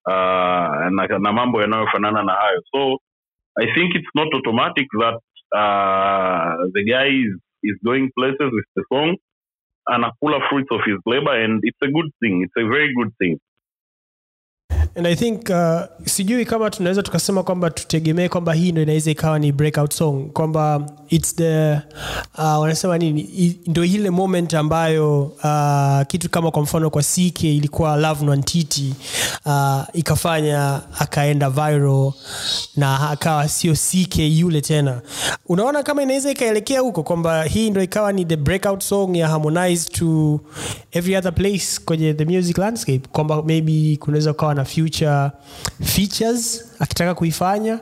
[0.05, 2.61] uh, na, na mambo yanayofanana na hayo.
[2.71, 2.97] So
[3.57, 5.15] i think it's not automatic that
[5.55, 9.15] uh, the guy is, is going places with the song
[9.87, 12.41] anakula fruits of his labor and it's a good thing.
[12.43, 13.39] It's a very good thing
[14.95, 19.39] and i think uh, sijui kama tunaweza tukasema kwamba tutegemee kwamba hii ndo inaweza ikawa
[19.39, 21.73] ni breakout song kwamba its the
[22.37, 23.59] uh, wanasema nini?
[23.67, 28.93] Ndo ile moment ambayo uh, kitu kama kwa mfano kwa ck ilikuwa love nwantiti
[29.45, 32.11] uh, ikafanya akaenda viral
[32.75, 35.01] na akawa sio ck yule tena.
[35.47, 39.89] Unaona kama inaweza ikaelekea huko kwamba hii ndo ikawa ni the breakout song ya harmonize
[39.89, 40.39] to
[40.91, 45.29] every other place kwenye the music landscape kwamba maybe kunaweza ukawa na future
[45.83, 47.79] features akitaka kuifanya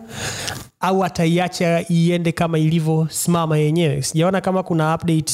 [0.80, 4.02] au ataiacha iende kama ilivyosimama yenyewe.
[4.02, 5.34] Sijaona kama kuna update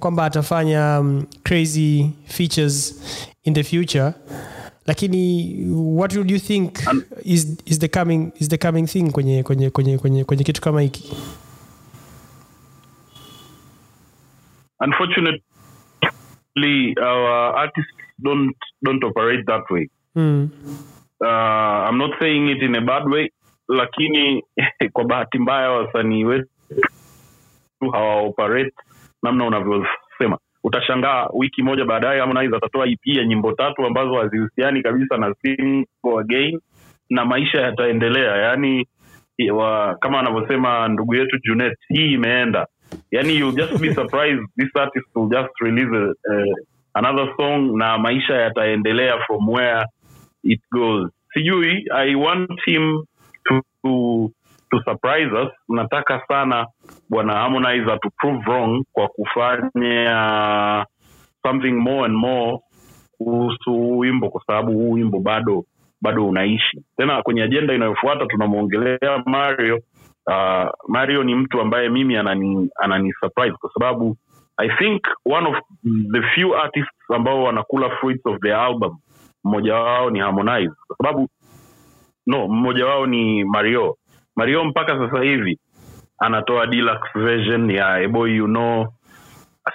[0.00, 3.02] kwamba atafanya um, crazy features
[3.44, 4.12] in the future.
[4.86, 6.78] Lakini what would you think
[7.24, 10.80] is, is, the coming, is the coming thing kwenye, kwenye, kwenye, kwenye, kwenye kitu kama
[10.80, 11.12] hiki?
[14.80, 15.40] Unfortunately
[17.02, 19.88] our artists don't don't operate that way.
[20.14, 20.50] Mm.
[21.20, 23.28] Uh, i'm not saying it in a bad way
[23.68, 24.44] lakini
[24.92, 26.48] kwa bahati mbaya wasanii wetu
[27.92, 28.74] hawaoperate
[29.22, 30.38] namna unavyosema.
[30.64, 35.34] Utashangaa wiki moja baadaye Harmonize atatoa EP ya nyimbo tatu ambazo hazihusiani kabisa na
[36.20, 36.60] again
[37.10, 38.36] na maisha yataendelea.
[38.36, 38.86] Yaani
[39.52, 42.66] wa, kama anavyosema ndugu yetu Junet hii imeenda.
[43.10, 46.54] Yani you just be surprised this artist will just release a, uh,
[46.94, 49.84] another song na maisha yataendelea from where
[50.46, 51.10] it goes.
[51.34, 53.04] Sijui i want him
[53.48, 54.30] to, to,
[54.70, 55.52] to surprise us.
[55.68, 56.66] Nataka sana
[57.10, 60.86] bwana harmonize to prove wrong kwa kufanya
[61.46, 62.58] something more and more
[63.18, 65.64] kuhusu huu wimbo kwa sababu huu wimbo bado
[66.00, 66.82] bado unaishi.
[66.96, 69.80] Tena kwenye ajenda inayofuata tunamwongelea mario.
[70.26, 74.16] Uh, mario ni mtu ambaye mimi anani, anani surprise kwa sababu
[74.58, 75.56] i think one of
[76.12, 78.98] the few artists ambao wanakula fruits of their album
[79.46, 80.74] mmoja wao ni harmonize.
[80.86, 81.28] Kwa sababu
[82.26, 83.96] no mmoja wao ni mario.
[84.36, 85.58] Mario mpaka sasa hivi
[86.18, 88.86] anatoa deluxe version ya A Boy you know.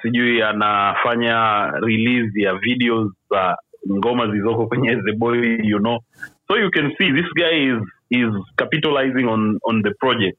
[0.02, 3.58] Sijui anafanya release ya videos za
[3.92, 6.00] ngoma zilizoko kwenye the boy you know.
[6.48, 10.38] So you can see this guy is is capitalizing on on the project.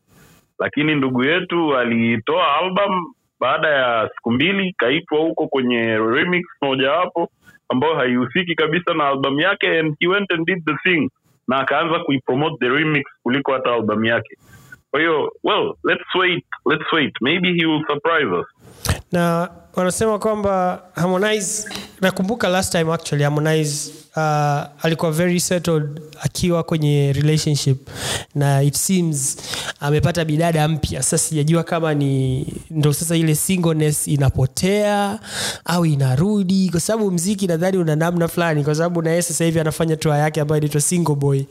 [0.58, 3.04] Lakini ndugu yetu alitoa album
[3.40, 7.30] baada ya siku mbili kaitwa huko kwenye remix mojawapo
[7.72, 11.11] ambayo haihusiki kabisa na albamu yake and he went and did the thing
[11.48, 14.38] na akaanza kuipromote the remix kuliko hata albamu yake.
[14.90, 17.12] Kwa hiyo well let's wait let's wait.
[17.20, 18.46] Maybe he will surprise us.
[19.12, 21.68] Na wanasema kwamba harmonize
[22.00, 24.22] nakumbuka last time actually harmonize uh,
[24.85, 27.88] alikuwa very settled akiwa kwenye relationship
[28.35, 29.37] na it seems
[29.80, 31.02] amepata bidada mpya.
[31.02, 35.18] Sasa sijajua kama ni ndo sasa ile singleness inapotea
[35.64, 39.96] au inarudi kwa sababu mziki nadhani una namna fulani kwa sababu naye sasa hivi anafanya
[39.96, 41.42] toa yake ambayo inaitwa single boy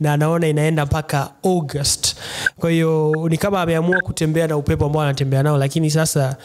[0.00, 2.16] na anaona inaenda mpaka august.
[2.56, 6.36] Kwa hiyo ni kama ameamua kutembea na upepo ambao anatembea nao lakini sasa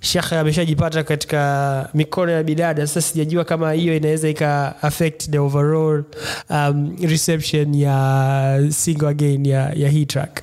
[0.00, 0.36] shekhe
[0.76, 6.04] ameshajipata katika mikono ya bidada sasa sijajua kama hiyo inaweza ika affect the overall
[6.50, 10.42] um, reception ya single again ya, ya hii track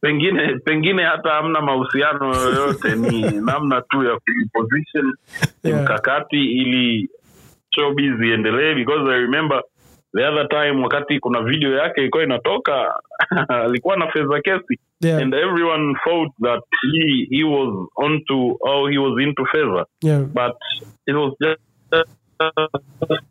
[0.00, 5.14] pengine pengine hata hamna mahusiano yoyote ni namna tu ya kujiposition
[5.64, 5.82] Yeah.
[5.82, 7.08] mkakati ili
[7.70, 9.62] showbiz iendelee because i remember
[10.16, 12.94] the other time wakati kuna video yake ilikuwa inatoka
[13.64, 15.22] alikuwa na fedha kesi Yeah.
[15.22, 20.20] and everyone thought that he, he was onto or he was into fedha yeah.
[20.24, 20.52] but
[21.06, 21.60] it was just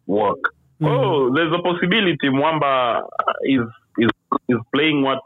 [0.07, 0.39] work.
[0.81, 3.03] Oh, there's a possibility Mwamba
[3.43, 3.61] is
[3.97, 4.09] is
[4.47, 5.19] is playing what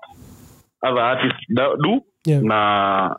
[0.82, 2.42] other artists do do, Yeah.
[2.42, 3.16] na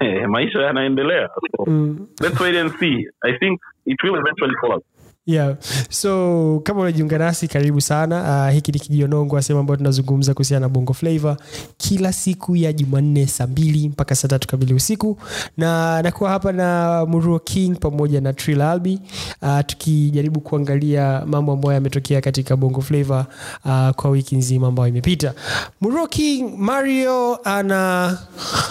[0.00, 1.28] eh, maisha yanaendelea.
[1.56, 2.06] So Mm.
[2.20, 3.06] let's wait and see.
[3.24, 4.82] I think it will eventually follow.
[5.26, 5.56] Yeah.
[5.90, 8.44] So kama unajiunga nasi karibu sana.
[8.46, 11.36] Uh, hiki ni kijionongo sehemu ambayo tunazungumza kuhusiana na bongo flavo
[11.76, 15.18] kila siku ya jumanne saa mbili mpaka saa tatu kamili usiku.
[15.56, 19.00] Na nakuwa hapa na muruo king pamoja na Trill albi.
[19.42, 23.24] Uh, tukijaribu kuangalia mambo ambayo yametokea katika bongo flavo
[23.64, 25.34] uh, kwa wiki nzima ambayo imepita.
[25.80, 28.18] Muruo king mario ana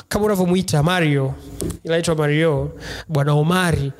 [0.09, 1.33] kama unavyomwita mario
[1.83, 2.71] inaitwa mario
[3.09, 3.91] bwana omari.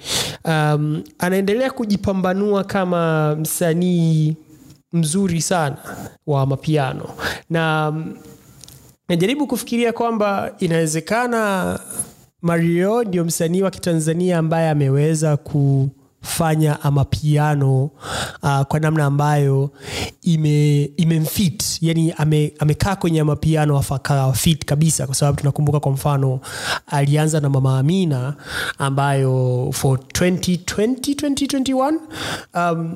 [0.45, 4.35] Um, anaendelea kujipambanua kama msanii
[4.93, 5.77] mzuri sana
[6.27, 7.09] wa mapiano.
[7.49, 8.17] Na mm,
[9.09, 11.79] najaribu kufikiria kwamba inawezekana
[12.41, 15.37] mario ndio msanii wa kitanzania ambaye ameweza
[16.35, 17.83] kufanya amapiano
[18.43, 19.69] uh, kwa namna ambayo
[20.21, 26.39] ime imemfit yani ame, amekaa kwenye amapiano afakaa fit kabisa kwa sababu tunakumbuka kwa mfano
[26.87, 28.35] alianza na mama amina
[28.77, 31.95] ambayo for 2020
[32.53, 32.95] 2021 um,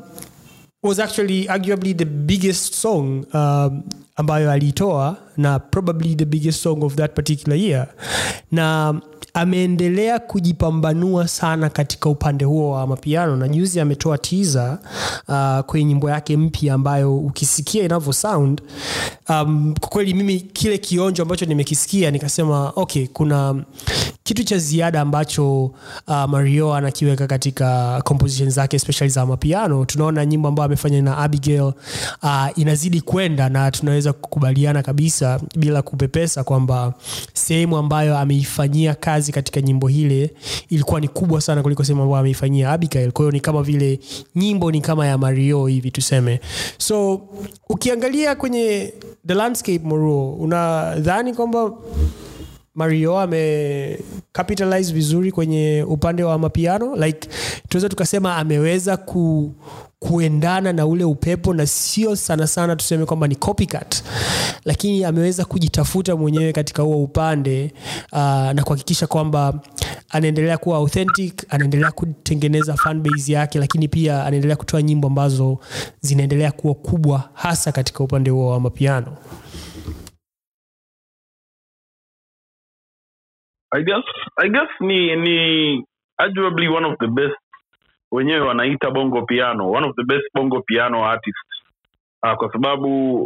[0.83, 3.81] was actually arguably the biggest song um,
[4.15, 7.87] ambayo aliitoa na probably the biggest song of that particular year.
[8.51, 8.93] Na
[9.39, 13.35] ameendelea kujipambanua sana katika upande huo wa mapiano.
[13.35, 14.79] Na juzi ametoa tiza
[15.27, 18.61] uh, kwenye nyimbo yake mpya ambayo ukisikia inavyo sound
[19.29, 23.55] um, kwa kweli mimi kile kionjo ambacho nimekisikia nikasema okay kuna
[24.23, 25.63] kitu cha ziada ambacho
[26.07, 29.85] uh, mario anakiweka katika composition zake especially za mapiano.
[29.85, 31.61] Tunaona nyimbo ambayo amefanya na abigail
[32.23, 36.93] uh, inazidi kwenda na tunaweza kukubaliana kabisa bila kupepesa kwamba
[37.33, 40.33] sehemu ambayo ameifanyia kazi katika nyimbo hile
[40.69, 43.11] ilikuwa ni kubwa sana kuliko sehemu ambayo ameifanyia abigail.
[43.11, 43.99] Kwa hiyo ni kama vile
[44.35, 46.39] nyimbo ni kama ya mario hivi tuseme.
[46.77, 47.21] So
[47.69, 48.93] ukiangalia kwenye
[49.27, 51.71] the landscape moruo unadhani kwamba
[52.75, 53.99] mario ame
[54.93, 56.95] vizuri kwenye upande wa mapiano?
[56.95, 57.29] Like
[57.69, 59.51] tunaweza tukasema ameweza ku,
[59.99, 64.03] kuendana na ule upepo na sio sana sana tuseme kwamba ni copycat
[64.65, 67.73] lakini ameweza kujitafuta mwenyewe katika huo upande
[68.11, 68.19] uh,
[68.51, 69.59] na kuhakikisha kwamba
[70.09, 75.59] anaendelea kuwa authentic anaendelea kutengeneza fan base yake lakini pia anaendelea kutoa nyimbo ambazo
[75.99, 79.17] zinaendelea kuwa kubwa hasa katika upande huo wa mapiano.
[83.71, 84.05] I guess
[84.37, 85.85] I guess ni ni
[86.17, 87.35] arguably one of the best
[88.11, 91.49] wenyewe wanaita bongo piano one of the best bongo piano artists.
[92.23, 93.17] Uh, kwa sababu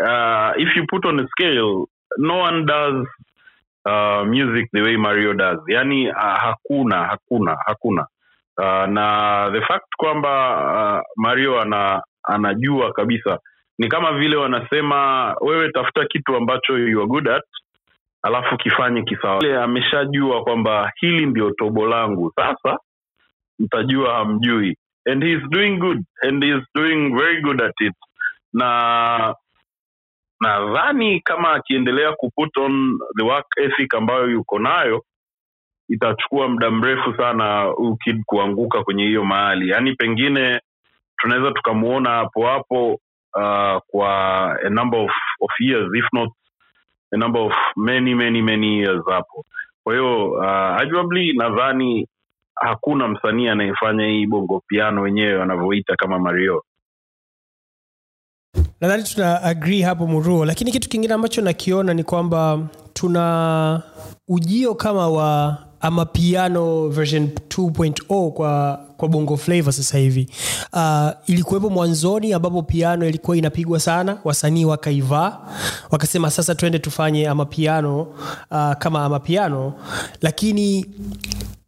[0.00, 1.86] uh, if you put on a scale
[2.18, 3.06] no one does
[3.86, 5.58] uh, music the way mario does.
[5.68, 8.06] Yani uh, hakuna hakuna hakuna.
[8.58, 10.56] Uh, na the fact kwamba
[10.96, 13.38] uh, mario ana anajua kabisa
[13.78, 17.42] ni kama vile wanasema wewe tafuta kitu ambacho you are good at
[18.22, 19.62] alafu kifanye kisawa.
[19.64, 22.32] Ameshajua kwamba hili ndio tobo langu.
[22.36, 22.78] Sasa
[23.62, 24.76] mtajua hamjui.
[25.06, 27.94] And he's doing good and he's doing very good at it.
[28.52, 29.34] Na
[30.40, 35.04] nadhani kama akiendelea kuput on the work ethic ambayo yuko nayo
[35.88, 39.68] itachukua muda mrefu sana huyu kid kuanguka kwenye hiyo mahali.
[39.68, 40.60] Yaani pengine
[41.16, 42.92] tunaweza tukamuona hapo hapo
[43.34, 44.10] uh, kwa
[44.66, 46.30] a number of, of years if not
[47.12, 49.44] a number of many many many years hapo.
[49.84, 50.44] Kwa hiyo uh,
[50.80, 52.08] arguably nadhani
[52.62, 56.62] hakuna msanii anayefanya hii bongo piano wenyewe wanavyoita kama mario.
[58.80, 62.60] Nadhani tuna agree hapo muruo lakini kitu kingine ambacho nakiona ni kwamba
[62.92, 63.82] tuna
[64.28, 70.30] ujio kama wa amapiano version 2.0 kwa kwa bongo flavor sasa hivi.
[70.72, 75.38] Uh, ilikuwepo mwanzoni ambapo piano ilikuwa inapigwa sana wasanii wakaivaa
[75.90, 78.00] wakasema sasa twende tufanye amapiano
[78.50, 79.74] uh, kama amapiano
[80.20, 80.86] lakini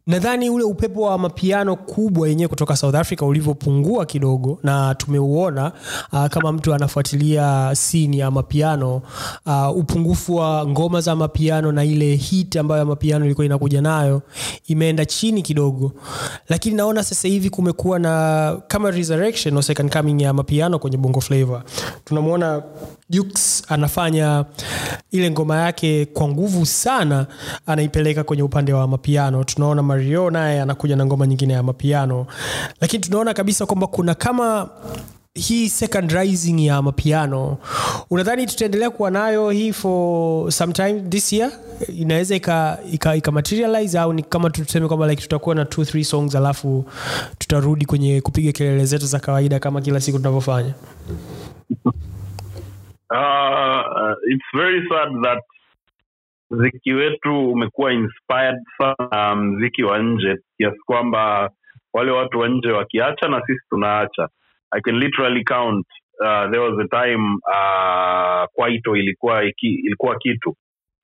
[0.07, 5.71] nadhani ule upepo wa mapiano kubwa yenyewe kutoka south africa ulivyopungua kidogo na tumeuona
[6.13, 9.01] uh, kama mtu anafuatilia sini ya mapiano
[9.45, 14.21] uh, upungufu wa ngoma za mapiano na ile hit ambayo mapiano ilikuwa inakuja nayo
[14.67, 15.91] imeenda chini kidogo.
[16.49, 21.21] Lakini naona sasa hivi kumekuwa na kama resurrection or second coming ya mapiano kwenye bongo
[21.21, 21.63] flavor
[22.05, 22.63] tunamwona
[23.09, 24.45] Jux anafanya
[25.11, 27.25] ile ngoma yake kwa nguvu sana
[27.65, 29.43] anaipeleka kwenye upande wa mapiano.
[29.43, 32.25] Tunaona mario naye anakuja na ngoma nyingine ya mapiano.
[32.81, 34.69] Lakini tunaona kabisa kwamba kuna kama
[35.33, 37.57] hii second rising ya mapiano.
[38.09, 41.51] Unadhani tutaendelea kuwa nayo hii for sometime this year?
[41.97, 46.03] Inaweza ika, ika, ika materialize au ni kama tuseme kwamba like tutakuwa na two three
[46.03, 46.85] songs alafu
[47.37, 50.73] tutarudi kwenye kupiga kelele zetu za kawaida kama kila siku tunavyofanya
[53.11, 55.43] uh, it's very sad that
[56.51, 61.49] mziki wetu umekuwa inspired sana na mziki wa nje kiasi kwamba
[61.93, 64.29] wale watu wa nje wakiacha na sisi tunaacha.
[64.71, 65.85] I can literally count
[66.21, 70.55] uh, there was a time uh, kwaito ilikuwa iki, ilikuwa kitu.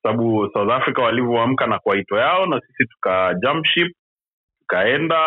[0.03, 3.65] Sababu south africa walivyoamka na kwaito yao na sisi tuka jump
[4.71, 5.17] tukaenda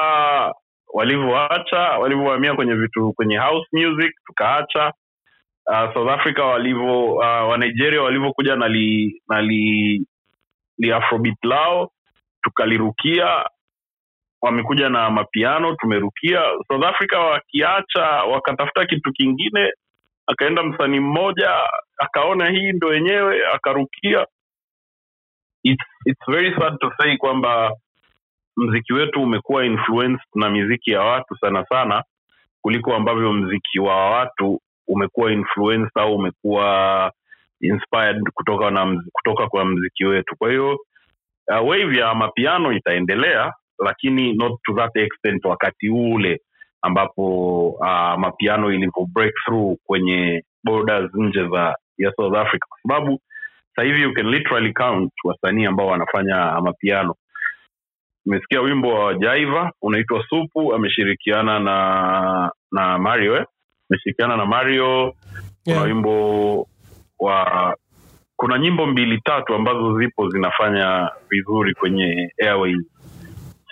[0.92, 4.92] walivyoacha walivyohamia kwenye vitu kwenye house music tukaacha
[5.66, 10.06] uh, south africa walivyo uh, wanigeria walivyokuja na li, na li,
[10.78, 11.90] li afrobit lao
[12.42, 13.44] tukalirukia
[14.42, 16.40] wamekuja na mapiano tumerukia.
[16.68, 19.72] South africa wakiacha wakatafuta kitu kingine
[20.26, 21.50] akaenda msanii mmoja
[21.98, 24.26] akaona hii ndo wenyewe akarukia.
[25.62, 27.72] It's, it's very sad to say kwamba
[28.56, 32.04] mziki wetu umekuwa influenced na miziki ya watu sana sana
[32.62, 37.12] kuliko ambavyo mziki wa watu umekuwa influenced au umekuwa
[37.60, 40.36] inspired kutoka na kutoka kwa mziki wetu.
[40.38, 40.72] Kwa hiyo
[41.50, 46.40] uh, wave ya mapiano itaendelea lakini not to that extent wakati ule
[46.82, 52.64] ambapo uh, mapiano ilivyo breakthrough kwenye borders nje za ya south africa.
[52.68, 53.20] Kwa sababu
[53.76, 57.14] sahivi you can literally count wasanii ambao wanafanya mapiano.
[58.26, 63.44] Umesikia wimbo wa jaiva unaitwa supu ameshirikiana na na mario eh?
[63.90, 65.14] Ameshirikiana na mario.
[65.64, 65.86] Kuna Yeah.
[65.86, 66.68] wimbo
[67.18, 67.76] wa
[68.36, 72.86] kuna nyimbo mbili tatu ambazo zipo zinafanya vizuri kwenye airways.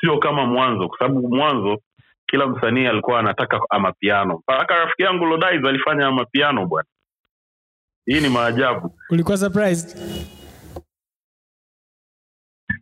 [0.00, 1.78] Sio kama mwanzo kwa sababu mwanzo
[2.26, 4.38] kila msanii alikuwa anataka amapiano.
[4.38, 6.88] Mpaka rafiki yangu lodais alifanya amapiano bwana.
[8.06, 8.98] Hii ni maajabu.
[9.10, 9.98] Ulikuwa surprised?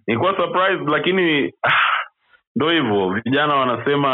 [0.07, 1.73] Nilikuwa surprised lakini ah,
[2.57, 3.11] ndo hivyo.
[3.25, 4.11] Vijana wanasema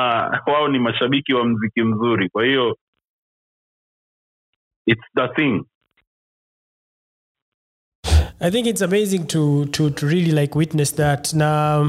[0.46, 2.28] wao ni mashabiki wa mziki mzuri.
[2.28, 2.78] Kwa hiyo
[4.86, 5.64] it's the thing.
[8.38, 11.32] I think it's amazing to, to, to really like witness that.
[11.34, 11.80] Na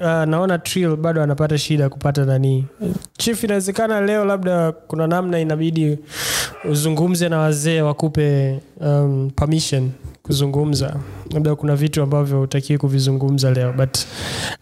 [0.00, 2.64] uh, naona trill bado anapata shida kupata nani.
[3.18, 5.98] Chief inawezekana leo labda kuna namna inabidi
[6.70, 9.90] uzungumze na wazee wakupe um, permission
[10.22, 10.96] kuzungumza.
[11.30, 13.98] Labda kuna vitu ambavyo utakiwi kuvizungumza leo but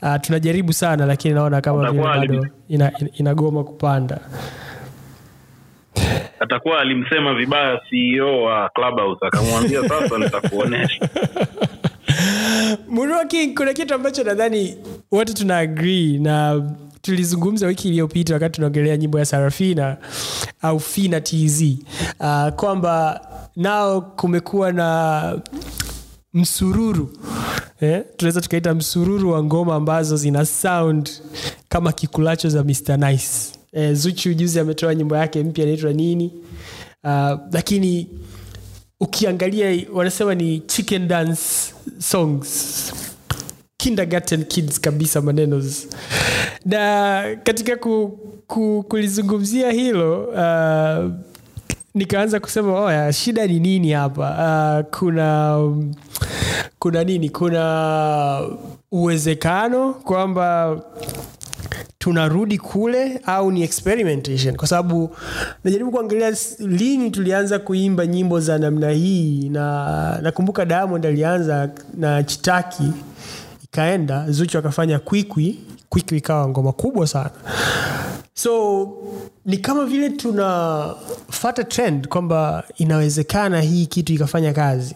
[0.02, 4.20] uh, tunajaribu sana lakini naona kama vile bado ina, inagoma kupanda
[6.40, 11.08] atakuwa alimsema vibaya ceo wa clubhouse akamwambia sasa nitakuonesha.
[12.88, 14.76] Muroki, kuna kitu ambacho nadhani
[15.12, 16.62] wote tuna agree na
[17.02, 19.96] tulizungumza wiki iliyopita wakati tunaongelea nyimbo ya sarafina
[20.62, 21.62] au fina tz
[22.20, 23.20] uh, kwamba
[23.56, 25.38] nao kumekuwa na
[26.34, 27.10] msururu
[27.80, 28.02] eh?
[28.16, 31.10] tunaweza tukaita msururu wa ngoma ambazo zina sound
[31.68, 32.96] kama kikulacho za Mr.
[32.96, 33.28] Nice
[33.76, 36.32] eh, zuchu juzi ametoa nyimbo yake mpya inaitwa nini.
[37.04, 38.06] Uh, lakini
[39.00, 41.42] ukiangalia wanasema ni chicken dance
[41.98, 42.92] songs.
[43.76, 45.62] Kindergarten kids kabisa maneno
[46.64, 51.12] na katika ku, ku, kulizungumzia hilo uh,
[51.94, 54.84] nikaanza kusema oya shida ni nini hapa?
[54.90, 55.58] Uh, kuna
[56.78, 57.30] kuna nini?
[57.30, 58.40] Kuna
[58.92, 60.80] uwezekano kwamba
[62.10, 64.56] tunarudi kule au ni experimentation?
[64.56, 65.16] Kwa sababu
[65.64, 72.82] najaribu kuangalia lini tulianza kuimba nyimbo za namna hii na nakumbuka diamond alianza na chitaki
[73.64, 77.30] ikaenda zuchu akafanya kwikwi kwikwi ikawa ngoma kubwa sana.
[78.34, 78.88] So
[79.44, 84.94] ni kama vile tunafata trend kwamba inawezekana hii kitu ikafanya kazi.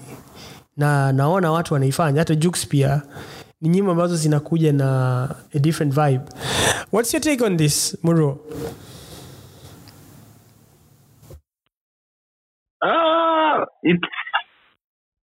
[0.77, 3.03] Na naona watu wanaifanya hata juks pia
[3.61, 5.23] ni nyimbo ambazo zinakuja na
[5.55, 6.25] a different vibe.
[6.93, 8.39] What's your take on this muro?
[12.83, 13.67] Ah,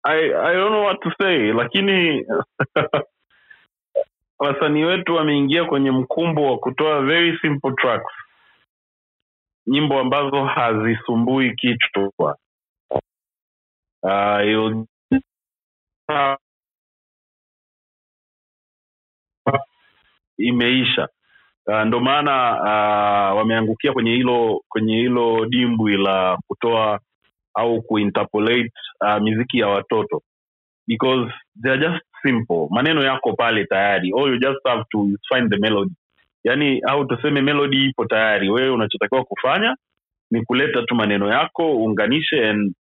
[0.05, 2.27] I, I don't know what to say lakini
[4.39, 8.13] wasanii wetu wameingia kwenye mkumbo wa kutoa very simple tracks.
[9.67, 12.37] Nyimbo ambazo hazisumbui kichwa.
[14.03, 14.85] Uh,
[20.39, 21.09] imeisha.
[21.67, 27.01] Uh, ndo maana uh, wameangukia kwenye hilo kwenye hilo dimbwi la kutoa
[27.55, 30.23] au kuinterpolate uh, miziki ya watoto.
[30.87, 31.33] Because
[31.63, 32.69] they are just simple.
[32.71, 34.13] Maneno yako pale tayari.
[34.19, 35.95] All you just have to find the melody.
[36.45, 38.51] Yani au tuseme melody ipo tayari.
[38.51, 39.77] Wewe unachotakiwa kufanya
[40.31, 42.75] ni kuleta tu maneno yako uunganishe and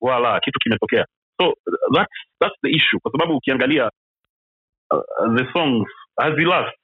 [0.00, 1.06] wala kitu kimetokea.
[1.40, 1.54] So
[1.94, 2.98] that's, that's the issue.
[3.02, 3.90] Kwa sababu ukiangalia
[4.90, 6.76] uh, the songs hazilast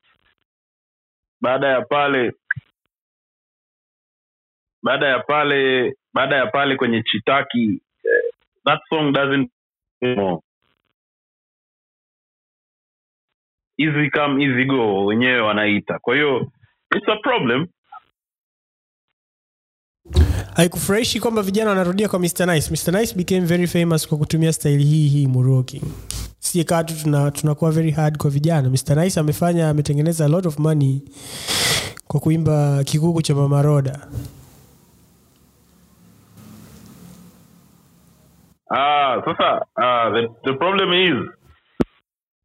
[1.41, 2.32] baada ya pale
[4.82, 8.32] baada ya pale baada ya pale kwenye chitaki eh,
[8.64, 9.51] that song doesn't
[13.78, 16.53] easy come easy go wenyewe wanaita kwa hiyo
[16.97, 17.66] it's a problem
[20.57, 22.47] haikufurahishi kwamba vijana wanarudia kwa Mr.
[22.47, 22.70] Nice.
[22.70, 23.01] Mr.
[23.01, 25.26] Nice became very famous kwa kutumia staili hii hii.
[25.26, 26.16] Si
[26.64, 28.70] kaa tu tuna, tunakuwa very hard kwa vijana.
[28.70, 28.96] Mr.
[29.04, 31.02] Nice amefanya ametengeneza a lot of money
[32.09, 34.09] kwa kuimba kikuku cha mamaroda
[38.70, 41.30] ah sasa ah, the, the problem is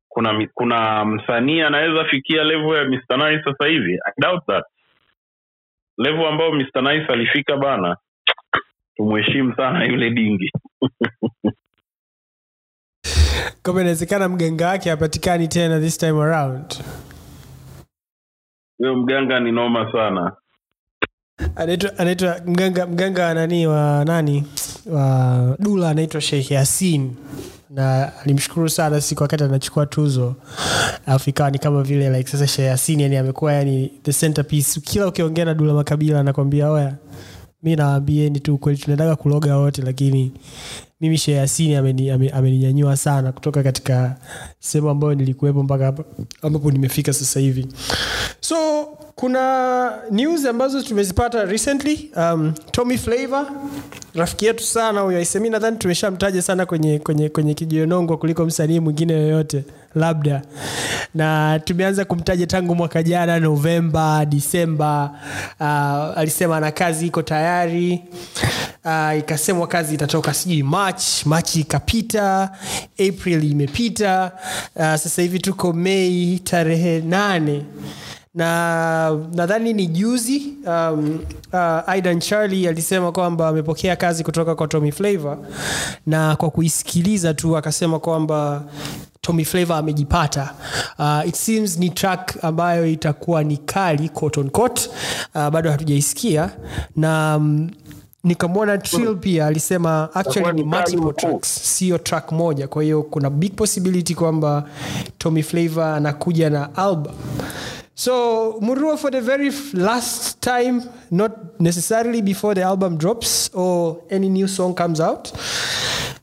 [0.09, 3.17] kuna kuna msanii anaweza fikia level ya Mr.
[3.17, 4.65] Nice sasa hivi i doubt that
[5.97, 6.81] level ambayo Mr.
[6.81, 7.97] Nice alifika bana
[8.95, 10.51] tumheshimu sana yule dingi
[13.63, 16.75] Kama inawezekana mganga wake hapatikani tena this time around.
[18.77, 20.31] huyo mganga ni noma sana.
[21.55, 24.43] Anaitwa anaitwa mganga mganga wa nani wa nani?
[24.85, 27.15] Wa dula anaitwa sheikh yasin.
[27.69, 30.35] Na alimshukuru sana siku wakati anachukua tuzo.
[31.05, 34.79] Alafu ikawa ni kama vile like sasa sheikh yasin yani amekuwa yani the centerpiece.
[34.81, 36.95] Kila ukiongea na dula makabila anakwambia oya
[37.63, 40.31] mi nawaambieni tu kweli tunataka kuloga wote lakini
[41.01, 44.15] mimi sheyasini ameninyanyua ameni- ame- sana kutoka katika
[44.59, 45.93] sehemu ambayo nilikuwepo mpaka
[46.41, 47.67] ambapo nimefika sasa hivi.
[48.39, 48.55] So
[49.15, 52.11] kuna news ambazo tumezipata recently.
[52.17, 53.45] Um, tommy flavor
[54.15, 59.13] rafiki yetu sana huyo aisemi nadhani tumeshamtaja sana kwenye kwenye kwenye kijionongwa kuliko msanii mwingine
[59.13, 59.63] yoyote
[59.95, 60.41] labda.
[61.15, 65.11] Na tumeanza kumtaja tangu mwaka jana novemba disemba
[65.59, 68.03] uh, alisema na kazi iko tayari.
[68.85, 72.51] Uh, ikasemwa kazi itatoka sijui march machi ikapita
[73.09, 74.31] april imepita.
[74.75, 77.65] Uh, sasa hivi tuko mei tarehe nane
[78.33, 81.19] na nadhani ni juzi um,
[81.53, 85.37] uh, aidan charlie alisema kwamba amepokea kazi kutoka kwa tommy flavor
[86.05, 88.63] na kwa kuisikiliza tu akasema kwamba
[89.21, 90.53] tommy flavor amejipata.
[90.99, 94.49] Uh, it seems ni track ambayo itakuwa ni kali quote on.
[94.55, 96.49] Uh, bado hatujaisikia
[96.95, 97.69] na um,
[98.23, 102.67] nikamwona trill pia alisema actually ni multiple tracks sio track moja.
[102.67, 104.63] Kwa hiyo kuna big possibility kwamba
[105.17, 107.13] tommy flavor anakuja na album
[108.01, 110.81] so Murua, for the very last time
[111.11, 115.31] not necessarily before the album drops or any new song comes out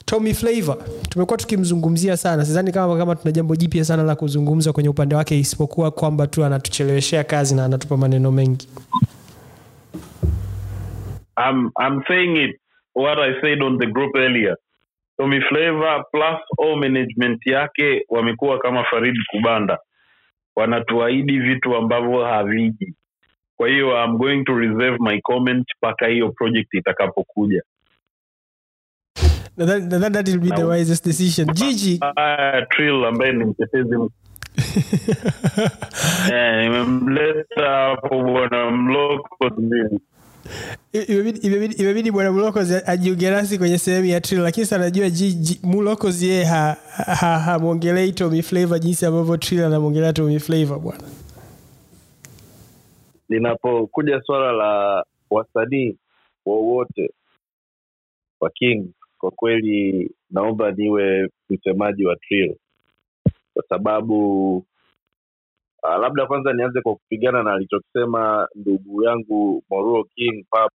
[0.04, 0.76] tommy flavor
[1.10, 2.44] tumekuwa tukimzungumzia sana.
[2.44, 6.44] Sidhani kama kama tuna jambo jipya sana la kuzungumza kwenye upande wake isipokuwa kwamba tu
[6.44, 8.68] anatucheleweshea kazi na anatupa maneno mengi.
[11.48, 12.60] I'm I'm saying it
[12.94, 14.56] what I said on the group earlier.
[15.20, 19.78] Tommy Flavor plus all management yake wamekuwa kama Farid Kubanda,
[20.58, 22.94] wanatuahidi vitu ambavyo haviji.
[23.56, 27.62] Kwa hiyo I'm going to reserve my comment mpaka hiyo project itakapokuja.
[29.56, 33.94] nadhani nadhani that will be the wisest decision gigi Ah, Trill ambaye ni mtetezi
[36.32, 39.50] eh, nimemleta hapo bwana Mloko.
[40.92, 45.10] Imebidi- bwana Mlokozi ajiunge nasi kwenye sehemu ya tril lakini sa najua
[45.62, 46.44] mulokozi yeye
[47.44, 51.04] hamwongelei ha, ha, tommy flavor jinsi ambavyo tril anamwongelea tommy flavor bwana.
[53.28, 55.96] Linapokuja swala la wasanii
[56.46, 57.10] wowote
[58.40, 58.86] wa king
[59.18, 62.56] kwa kweli naomba niwe msemaji wa trill
[63.54, 64.64] kwa sababu
[65.82, 70.72] uh, labda kwanza nianze kwa kupigana na alichokisema ndugu yangu moruo king pap.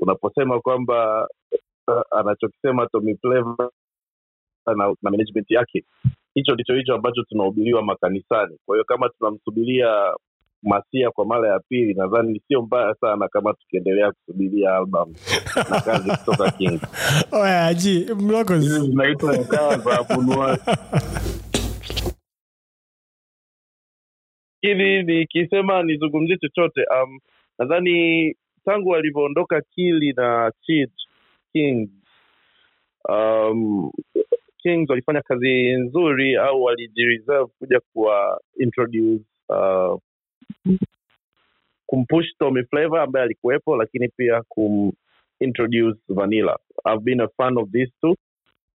[0.00, 1.28] Unaposema kwamba
[1.88, 3.70] uh, anachokisema tommy Flavor
[4.66, 5.84] na, na management yake
[6.34, 8.58] hicho ndicho hicho ambacho tunahubiriwa makanisani.
[8.66, 10.14] Kwa hiyo kama tunamsubiria
[10.62, 15.14] masia kwa mara ya pili nadhani sio mbaya sana kama tukiendelea kusubiria album
[15.70, 16.80] na kazi kutoka king.
[17.42, 18.80] Oya ji mlokozi.
[18.80, 20.70] Zinaitwa kawa za abunuwasi.
[24.62, 27.18] lakini nikisema nizungumzie chochote um,
[27.58, 28.34] nadhani
[28.64, 30.90] tangu alivyoondoka kili na Chid,
[31.52, 31.90] kings
[33.08, 33.90] um,
[34.58, 39.98] kings walifanya kazi nzuri au walijireserve kuja kuwa introduce uh,
[42.38, 44.92] Tommy Flavor ambaye alikuwepo lakini pia kum
[45.40, 46.58] introduce vanilla.
[46.84, 48.16] I've been a fan of these two.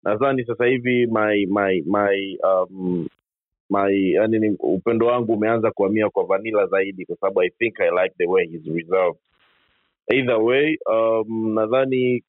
[0.03, 3.09] Nadhani sasa hivi my my my um,
[3.71, 7.91] my yani ni, upendo wangu umeanza kuhamia kwa vanilla zaidi kwa sababu i think i
[7.91, 9.19] like the way he's reserved.
[10.13, 12.25] Either way um, nadhani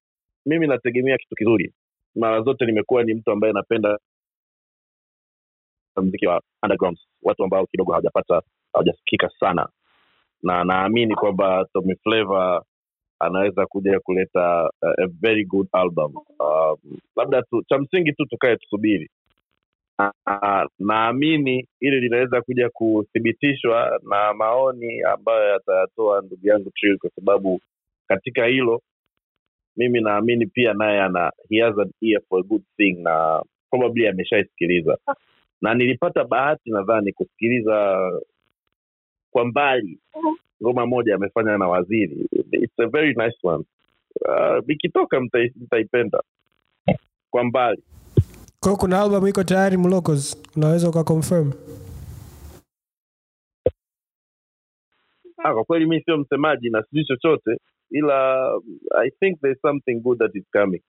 [0.45, 1.73] mimi nategemea kitu kizuri.
[2.15, 3.97] Mara zote nimekuwa ni mtu ambaye napenda
[6.01, 8.41] mziki wa underground watu ambao kidogo hawajapata
[8.73, 9.69] hawajasikika sana.
[10.43, 12.63] Na naamini kwamba Tommy Flavor
[13.19, 16.13] anaweza kuja kuleta uh, a very good album.
[16.39, 16.77] Um,
[17.15, 19.09] labda tu, cha msingi tu tukae tusubiri
[20.79, 27.61] naamini hili linaweza kuja kuthibitishwa na maoni ambayo yatayatoa ndugu yangu Trill kwa sababu
[28.07, 28.81] katika hilo
[29.77, 34.07] mimi naamini pia naye ana he has an ear for a good thing na probably
[34.07, 34.97] ameshaisikiliza.
[35.61, 38.09] Na nilipata bahati nadhani kusikiliza
[39.31, 39.99] kwa mbali.
[40.63, 42.27] Ngoma moja amefanya na waziri.
[42.51, 43.63] It's a very nice one.
[44.25, 46.23] Uh, ikitoka mtai- mtaipenda
[47.29, 47.83] kwa mbali
[48.66, 50.38] kwa hiyo kuna album iko tayari mlokozi.
[50.55, 51.51] Unaweza ukaconfirm?
[55.38, 57.57] Ah, kwa kweli mi sio msemaji na sijui chochote
[57.91, 58.47] ila
[59.05, 60.81] i think there's something good that is coming.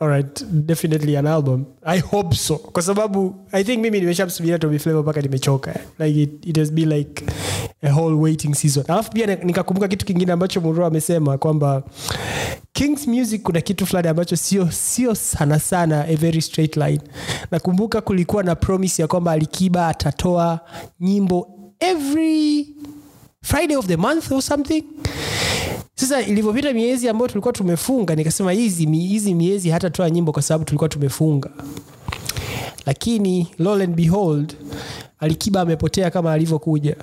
[0.00, 1.64] Alright definitely an album.
[1.82, 2.56] I hope so.
[2.56, 5.80] Kwa sababu i think mimi nimeshamsubiria Tommy Flavor mpaka nimechoka.
[5.98, 7.24] Like it, it has been like
[7.82, 8.84] a whole waiting season.
[8.88, 11.82] Alafu pia nikakumbuka kitu kingine ambacho muro amesema kwamba
[12.72, 17.00] kings music kuna kitu fulani ambacho sio sio sana sana a very straight line.
[17.50, 20.60] Nakumbuka kulikuwa na promise ya kwamba alikiba atatoa
[21.00, 21.48] nyimbo
[21.80, 22.66] every
[23.46, 24.84] friday of the month or something
[25.94, 30.88] sasa ilivyopita miezi ambayo tulikuwa tumefunga nikasema hizi hizi miezi hatatoa nyimbo kwa sababu tulikuwa
[30.88, 31.50] tumefunga
[32.86, 34.56] lakini lo and behold
[35.18, 36.96] alikiba amepotea kama alivyokuja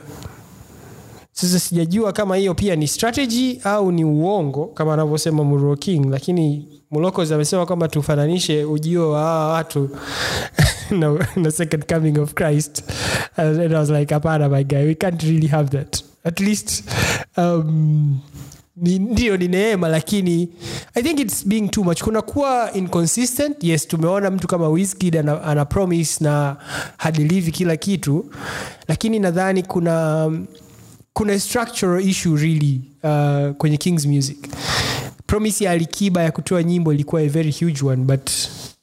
[1.31, 7.31] sasa sijajua kama hiyo pia ni strategy au ni uongo kama anavyosema King, lakini Mulokos
[7.31, 9.89] amesema kwamba tufananishe ujio wa hawa watu
[11.35, 12.83] na, second coming of Christ.
[13.37, 16.12] And I was like, hapana my guy, we can't really have that.
[16.23, 16.83] At least
[17.37, 18.19] um,
[18.75, 20.49] ni, ndio ni neema lakini
[20.95, 22.01] i think its being too much.
[22.03, 23.63] Kuna kuwa inconsistent.
[23.63, 26.55] Yes tumeona mtu kama wiskid ana, ana promise na
[26.97, 28.25] hadilivi kila kitu
[28.87, 30.31] lakini nadhani kuna
[31.13, 34.37] kuna structural issue really uh, kwenye kings music.
[35.27, 38.29] Promise ya alikiba ya kutoa nyimbo ilikuwa a very huge one but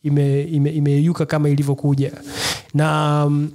[0.02, 2.12] imeyuka ime, ime kama ilivyokuja.
[2.74, 3.50] Na um,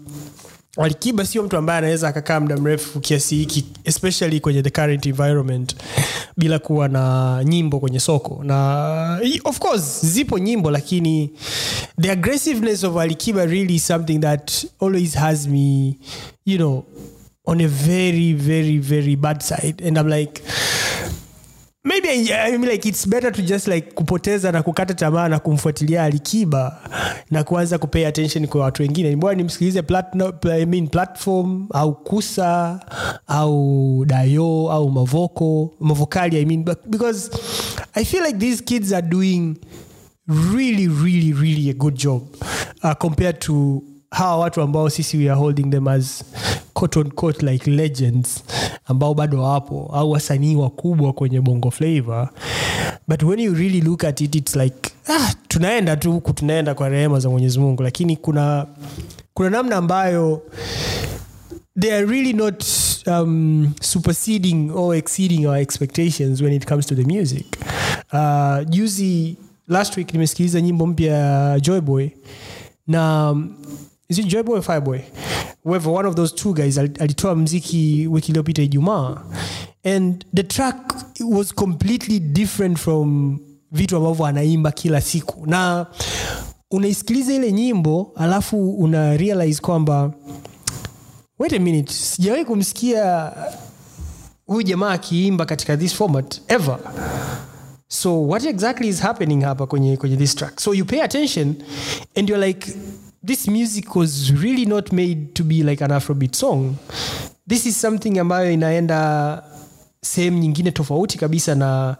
[0.77, 5.75] alikiba sio mtu ambaye anaweza akakaa muda mrefu kiasi hiki especially kwenye the current environment
[6.37, 8.43] bila kuwa na nyimbo kwenye soko.
[8.43, 11.31] Na of course zipo nyimbo lakini
[12.01, 14.51] the aggressiveness of alikiba really is something that
[14.81, 15.95] always has me
[16.45, 16.83] you know
[17.45, 19.87] on a very very very bad side.
[19.87, 20.41] And i'm like
[21.85, 25.39] maybe I, I mean like it's better to just like kupoteza na kukata tamaa na
[25.39, 26.79] kumfuatilia alikiba
[27.31, 29.15] na kuanza kupay attention kwa watu wengine.
[29.15, 32.79] Bora nimsikilize platno- I mean platform au kusa
[33.27, 37.29] au dayo au mavoko mavokali I mean, because
[37.93, 39.55] i feel like these kids are doing
[40.27, 42.21] really really really a good job
[42.83, 43.83] uh, compared to
[44.15, 46.23] hawa watu ambao sisi we are holding them as
[46.73, 48.43] quote on quote like legends
[48.85, 52.29] ambao bado wapo au wasanii wakubwa kwenye bongo flavor
[53.07, 56.89] but when you really look at it it's like ah, tunaenda tu huku tunaenda kwa
[56.89, 57.83] rehema za mwenyezi mungu.
[57.83, 58.65] Lakini kuna
[59.33, 60.41] kuna namna ambayo
[61.79, 62.65] they are really not
[63.07, 67.45] um, superseding or exceeding our expectations when it comes to the music.
[68.13, 69.37] Uh, juzi
[69.67, 72.09] last week nimesikiliza nyimbo mpya ya joyboy
[72.87, 73.35] na
[74.09, 75.01] is it joyboy or fireboy?
[75.63, 79.21] Whoever one of those two guys alitoa mziki wiki iliyopita ijumaa.
[79.83, 83.39] And the track was completely different from
[83.71, 85.45] vitu ambavyo anaimba kila siku.
[85.47, 85.85] Na
[86.71, 90.13] unaisikiliza ile nyimbo alafu una realize kwamba
[91.39, 93.31] wait a minute sijawahi kumsikia
[94.45, 96.79] huyu jamaa akiimba katika this format ever.
[97.87, 100.59] So what exactly is happening hapa kwenye, kwenye this track?
[100.59, 101.55] So you pay attention
[102.15, 102.73] and you're like
[103.25, 106.75] this music was really not made to be like an afrobeat song.
[107.49, 109.43] This is something ambayo inaenda
[110.01, 111.95] sehemu nyingine tofauti kabisa na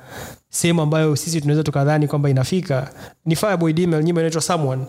[0.50, 2.94] sehemu ambayo sisi tunaweza tukadhani kwamba inafika.
[3.26, 4.86] Ni fireboy dml nyimbo inaitwa someone.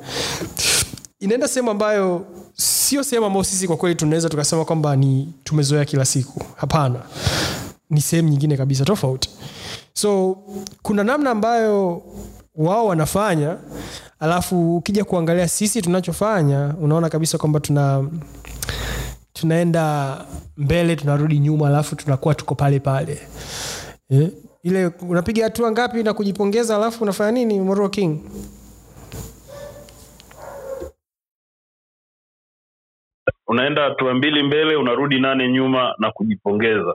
[1.20, 6.04] Inaenda sehemu ambayo sio sehemu ambayo sisi kwa kweli tunaweza tukasema kwamba ni tumezoea kila
[6.04, 6.42] siku.
[6.56, 7.02] Hapana.
[7.90, 9.30] Ni sehemu nyingine kabisa tofauti.
[9.92, 10.38] So
[10.82, 12.02] kuna namna ambayo
[12.56, 13.56] wao wanafanya
[14.20, 18.04] alafu ukija kuangalia sisi tunachofanya unaona kabisa kwamba tuna
[19.32, 20.16] tunaenda
[20.56, 23.20] mbele tunarudi nyuma alafu tunakuwa tuko pale pale.
[24.10, 24.28] Eh?
[24.62, 28.20] ile unapiga hatua ngapi na kujipongeza alafu unafanya nini Moro king?
[33.48, 36.94] Unaenda hatua mbili mbele unarudi nane nyuma na kujipongeza.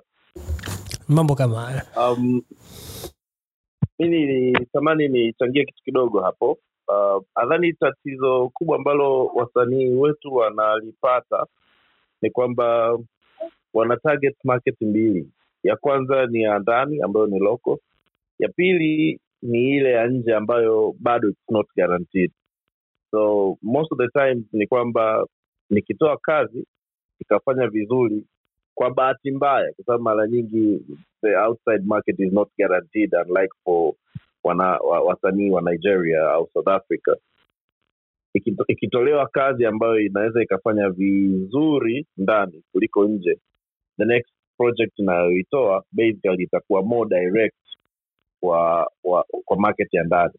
[1.08, 2.42] Mambo kama haya um,
[4.02, 6.58] mimi nitamani nichangie kitu kidogo hapo.
[6.88, 11.46] Uh, adhani tatizo kubwa ambalo wasanii wetu wanalipata
[12.22, 13.00] ni kwamba
[13.74, 15.30] wana target market mbili.
[15.64, 17.78] Ya kwanza ni ya ndani ambayo ni local.
[18.40, 22.32] Ya pili ni ile ya nje ambayo bado it's not guaranteed.
[23.12, 25.26] So most of the time ni kwamba
[25.70, 26.66] nikitoa kazi
[27.20, 28.24] ikafanya vizuri
[28.82, 30.82] kwa bahati mbaya kwa sababu mara nyingi
[31.22, 33.94] the outside market is not guaranteed unlike for
[34.44, 37.16] wana, wasanii wa nigeria au south africa.
[38.34, 43.38] Ikito, ikitolewa kazi ambayo inaweza ikafanya vizuri ndani kuliko nje
[43.98, 47.56] the next project inayoitoa basically itakuwa more direct
[48.40, 50.34] kwa, kwa, kwa market ya ndani.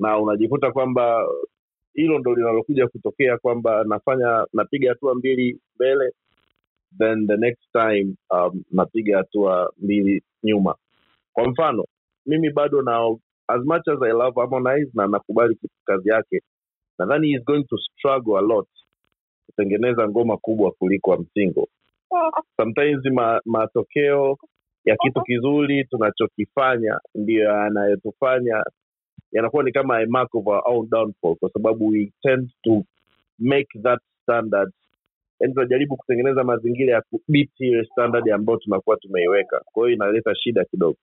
[0.00, 1.26] Na unajikuta kwamba
[1.94, 6.12] hilo ndo linalokuja kutokea kwamba nafanya napiga hatua mbili mbele
[6.98, 10.74] then the next time um, napiga hatua mbili nyuma.
[11.32, 11.84] Kwa mfano
[12.26, 13.16] mimi bado na
[13.48, 16.42] as much as i love harmonize na nakubali kazi yake
[16.98, 18.68] nadhani he is going to struggle a lot
[19.46, 21.68] kutengeneza ngoma kubwa kuliko msingo
[22.56, 24.36] sometimes ma, matokeo
[24.84, 28.64] ya kitu kizuri tunachokifanya ndiyo yanayotufanya
[29.32, 32.84] yanakuwa ni kama a mark of our own downfall kwa sababu we tend to
[33.38, 34.72] make that standard
[35.40, 39.60] yani tunajaribu kutengeneza mazingira ya kubiti ile standard ambayo tunakuwa tumeiweka.
[39.72, 40.96] Kwa hiyo inaleta shida kidogo.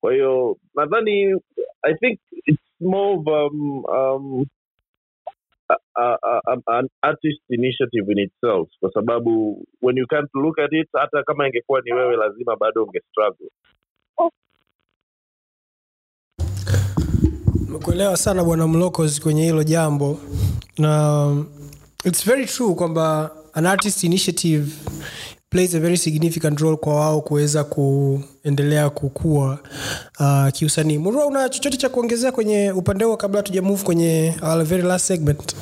[0.00, 1.40] Kwa hiyo nadhani
[1.82, 4.46] i think it's more of um, um,
[5.68, 8.68] a, a, a, an artist initiative in itself.
[8.80, 12.84] Kwa sababu when you can't look at it hata kama ingekuwa ni wewe lazima bado
[12.84, 13.48] unge struggle.
[17.66, 20.18] Nimekuelewa sana bwana Mlocos kwenye hilo jambo.
[20.78, 21.44] Na
[22.04, 24.66] it's very true kwamba an artist initiative
[25.50, 29.58] plays a very significant role kwa wao kuweza kuendelea kukua
[30.20, 30.98] uh, kiusanii.
[30.98, 35.06] Murua, una chochote cha kuongezea kwenye upande huo kabla tuja move kwenye our very last
[35.06, 35.56] segment?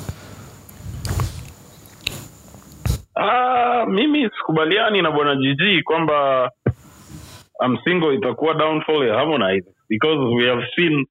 [3.15, 6.49] Uh, mimi sikubaliani na bwana GG kwamba
[7.69, 11.05] msingo itakuwa downfall ya Harmonize because we have seen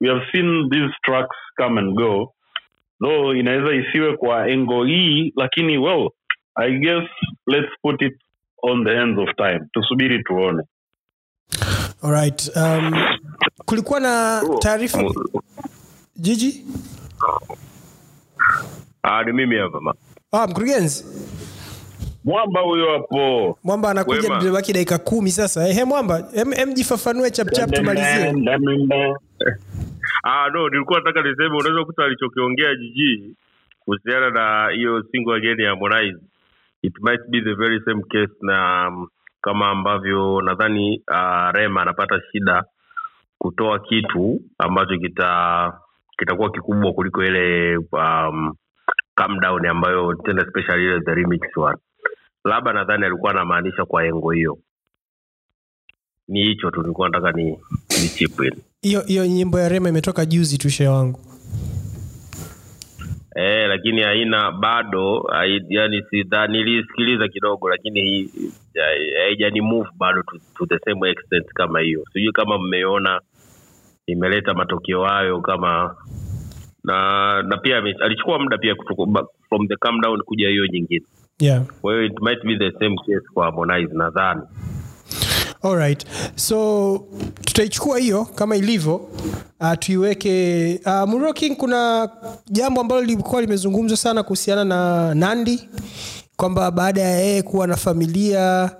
[0.00, 2.32] we have seen these tracks come and go
[3.00, 6.10] though inaweza isiwe kwa engo hii lakini well
[6.54, 7.04] I guess
[7.46, 8.14] let's put it
[8.62, 10.62] on the hands of time tusubiri tuone
[12.02, 12.50] Alright.
[12.56, 12.94] Um,
[13.64, 15.04] kulikuwa na taarifa
[16.16, 16.64] Jiji?
[19.02, 19.94] Ah, ni mimi hapa.
[20.32, 21.04] Ah, mkurugenzi
[22.24, 24.60] mwamba huyo hapo Mwamba anakuja, Wema.
[24.62, 25.68] dakika kumi sasa.
[25.68, 28.32] Ehe, Mwamba, em, em jifafanue chapchap tumalizie.
[30.24, 33.36] Ah, no, nilikuwa nataka niseme unaweza kuta alichokiongea jiji
[33.80, 36.18] kuhusiana na hiyo single again ya Harmonize.
[36.82, 39.08] It might be the very same case na um,
[39.40, 42.64] kama ambavyo nadhani uh, Rema anapata shida
[43.38, 45.72] kutoa kitu ambacho kita
[46.18, 48.54] kitakuwa kikubwa kuliko ile um,
[49.14, 51.78] calm down ambayo tena especially ile the remix one.
[52.44, 54.58] Labda nadhani alikuwa anamaanisha kwa engo hiyo.
[56.28, 57.44] Ni hicho tu nilikuwa nataka ni
[58.02, 58.52] ni chip in.
[58.82, 61.20] Hiyo hiyo nyimbo ya Rema imetoka juzi tu wangu.
[63.36, 65.30] Eh, lakini haina bado
[65.68, 68.30] yani sidha nilisikiliza kidogo lakini
[69.24, 72.04] haijani move bado to, to the same extent kama hiyo.
[72.12, 73.20] Sijui kama mmeona
[74.06, 75.96] imeleta matokeo hayo kama
[76.84, 81.06] na na pia alichukua muda pia kutoka from the calm down kuja hiyo nyingine.
[81.38, 81.62] Yeah.
[81.80, 84.42] Kwa hiyo it might be the same case kwa Harmonize nadhani.
[85.66, 86.04] Alright.
[86.36, 87.00] So
[87.44, 88.94] tutaichukua hiyo kama ilivyo
[89.60, 92.08] uh, tuiweke uh, Muro kuna
[92.50, 95.68] jambo ambalo lilikuwa limezungumzwa sana kuhusiana na Nandi
[96.36, 98.70] kwamba baada ya yeye kuwa na familia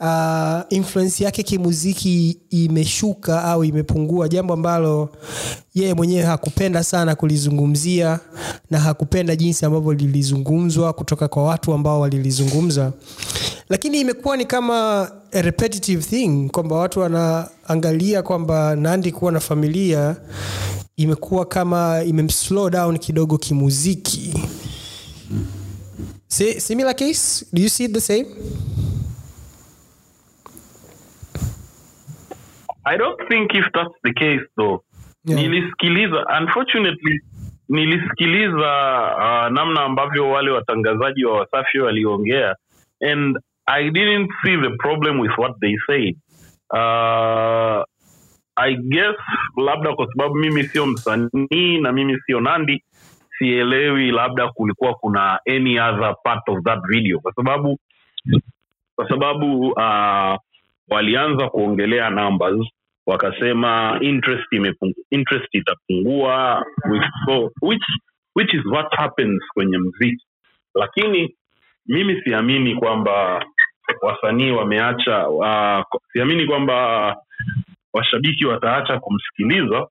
[0.00, 5.08] uh, influence yake kimuziki imeshuka au imepungua, jambo ambalo
[5.74, 8.20] yeye mwenyewe hakupenda sana kulizungumzia
[8.70, 12.92] na hakupenda jinsi ambavyo lilizungumzwa kutoka kwa watu ambao walilizungumza
[13.68, 20.16] lakini imekuwa ni kama a repetitive thing kwamba watu wanaangalia kwamba Nandi kuwa na familia
[20.96, 24.34] imekuwa kama imemslow down kidogo kimuziki.
[26.28, 28.26] Si- Similar case, do you see it the same?
[32.84, 34.82] I don't think if that's the case though.
[35.24, 35.36] Yeah.
[35.36, 37.20] Nilisikiliza unfortunately
[37.68, 38.70] nilisikiliza
[39.16, 42.54] uh, namna ambavyo wale watangazaji wa Wasafi waliongea
[43.00, 46.14] and I didn't see the problem with what they said.
[46.72, 47.82] Uh,
[48.56, 49.16] I guess
[49.66, 52.84] labda kwa sababu mimi sio msanii na mimi sio Nandi
[53.38, 57.20] sielewi labda kulikuwa kuna any other part of that video.
[57.20, 57.78] Kwa sababu
[58.96, 60.36] kwa sababu uh,
[60.88, 62.66] walianza kuongelea numbers
[63.06, 64.46] wakasema interest
[65.10, 67.84] interest itapungua which, so, which,
[68.36, 70.26] which is what happens kwenye mziki.
[70.74, 71.36] Lakini
[71.86, 73.44] mimi siamini kwamba
[74.02, 75.82] wasanii wameacha uh,
[76.12, 77.16] siamini kwamba
[77.92, 79.86] washabiki wataacha kumsikiliza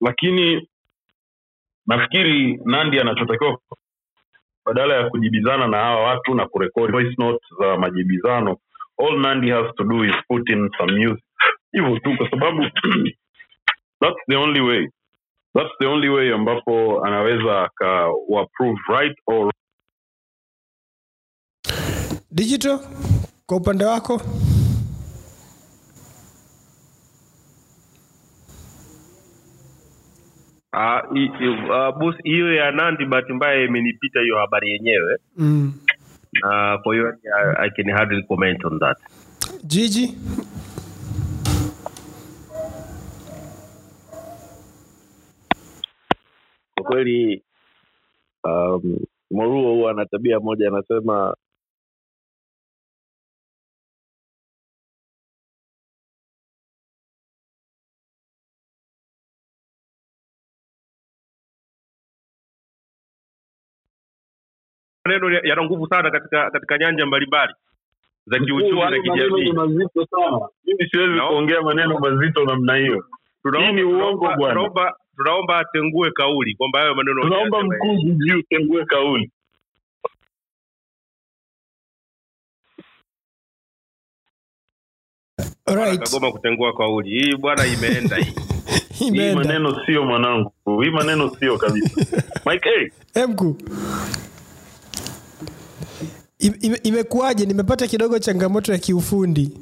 [0.00, 0.68] lakini
[1.88, 3.58] nafikiri nandi anachotakiwa
[4.64, 8.56] badala ya kujibizana na hawa watu na kurekodi voice note za majibizano
[8.98, 11.24] all nandi has to do is put in some music.
[11.72, 12.62] Hivyo tu kwa sababu
[14.00, 14.88] that's the only way.
[15.54, 19.52] That's the only way ambapo anaweza akawaprove right or
[22.30, 22.78] Digital
[23.46, 24.20] kwa upande wako?
[30.72, 31.02] Ah,
[31.72, 35.18] ah, hiyo ya Nandi bahati mbaya imenipita hiyo habari yenyewe.
[35.36, 35.72] Mm.
[36.42, 38.98] Na kwa hiyo I, I can hardly comment on that.
[39.66, 40.14] Gigi?
[46.74, 47.42] kwa kweli
[48.44, 48.98] um,
[49.30, 51.36] moruo huwa ana tabia moja anasema
[65.08, 67.52] Maneno yana nguvu sana katika katika nyanja mbalimbali
[68.26, 69.52] za kiuchumi na kijamii.
[69.52, 71.28] mazito sana mimi siwezi No.
[71.28, 73.04] kuongea maneno mazito namna hiyo
[73.58, 74.48] Hii ni uongo bwana.
[74.54, 79.30] tunaomba, tunaomba atengue kauli kwamba hayo maneno tunaomba mkuu jiji utengue kauli
[85.66, 86.00] Right.
[86.00, 88.34] Kagoma kutengua kauli hii bwana, imeenda hii.
[88.98, 90.52] hii maneno sio mwanangu
[90.82, 92.88] hii maneno sio kabisa mike hey,
[93.22, 93.56] Emku.
[96.38, 97.46] Ime- ime- Imekuwaje?
[97.46, 99.58] Nimepata kidogo changamoto ya kiufundi.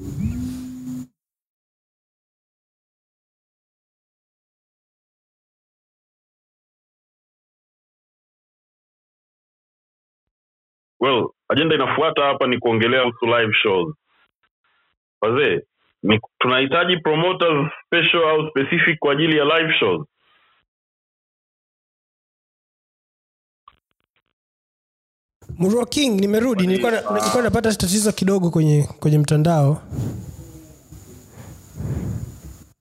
[11.00, 13.94] well ajenda inafuata hapa ni kuongelea kuhusu live shows
[15.20, 15.60] wazee
[16.38, 20.06] tunahitaji promoters special au specific kwa ajili ya live shows
[25.58, 26.66] Murwa King, nimerudi.
[26.66, 29.82] Nilikuwa nilikuwa napata tatizo kidogo kwenye kwenye mtandao.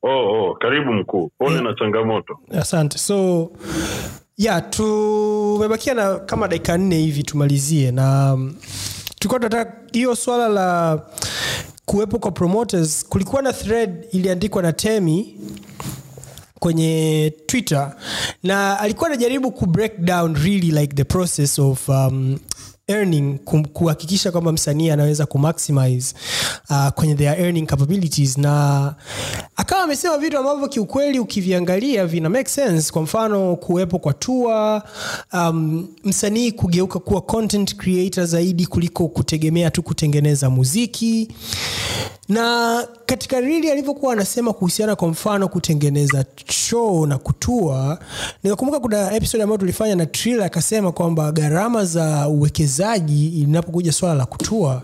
[0.03, 0.09] oh,
[0.49, 2.97] oh, karibu mkuu pole na changamoto Asante.
[2.97, 3.49] So
[4.37, 8.55] ya tumebakia na kama dakika nne hivi tumalizie, na mm,
[9.19, 11.01] tulikuwa tunataka hiyo swala la
[11.85, 13.05] kuwepo kwa promoters.
[13.09, 15.37] Kulikuwa na thread iliandikwa na Temi
[16.59, 17.95] kwenye twitter
[18.43, 22.39] na alikuwa anajaribu ku break down really like the process of um,
[22.87, 23.39] earning
[23.73, 26.13] kuhakikisha kwamba msanii anaweza kumaximize
[26.69, 28.37] uh, kwenye their earning capabilities.
[28.37, 28.95] Na
[29.55, 32.91] akawa amesema vitu ambavyo kiukweli ukiviangalia vina make sense.
[32.93, 34.83] Kwa mfano kuwepo kwa tua
[35.33, 41.27] um, msanii kugeuka kuwa content creator zaidi kuliko kutegemea tu kutengeneza muziki.
[42.29, 47.99] Na katika rili alivyokuwa anasema kuhusiana kwa mfano kutengeneza show na kutua
[48.43, 52.27] nikakumbuka kuna episode ambayo tulifanya na Trill akasema kwamba gharama za
[52.83, 54.83] uwekezaji linapokuja swala la kutua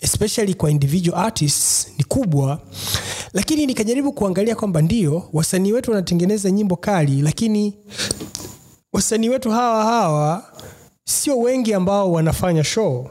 [0.00, 2.60] especially kwa individual artists ni kubwa.
[3.32, 7.74] Lakini nikajaribu kuangalia kwamba ndio wasanii wetu wanatengeneza nyimbo kali lakini
[8.92, 10.44] wasanii wetu hawa hawa
[11.04, 13.06] sio wengi ambao wanafanya show.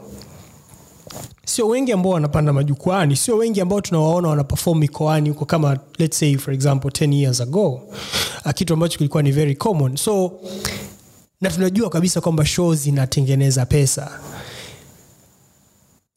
[1.44, 6.36] Sio wengi ambao wanapanda majukwani sio wengi ambao tunawaona wanapefom mikoani huko kama let's say
[6.36, 7.80] for example 10 years ago.
[8.44, 9.96] Uh, kitu ambacho kilikuwa ni very common.
[9.96, 10.32] So
[11.40, 14.20] na tunajua kabisa kwamba show zinatengeneza pesa.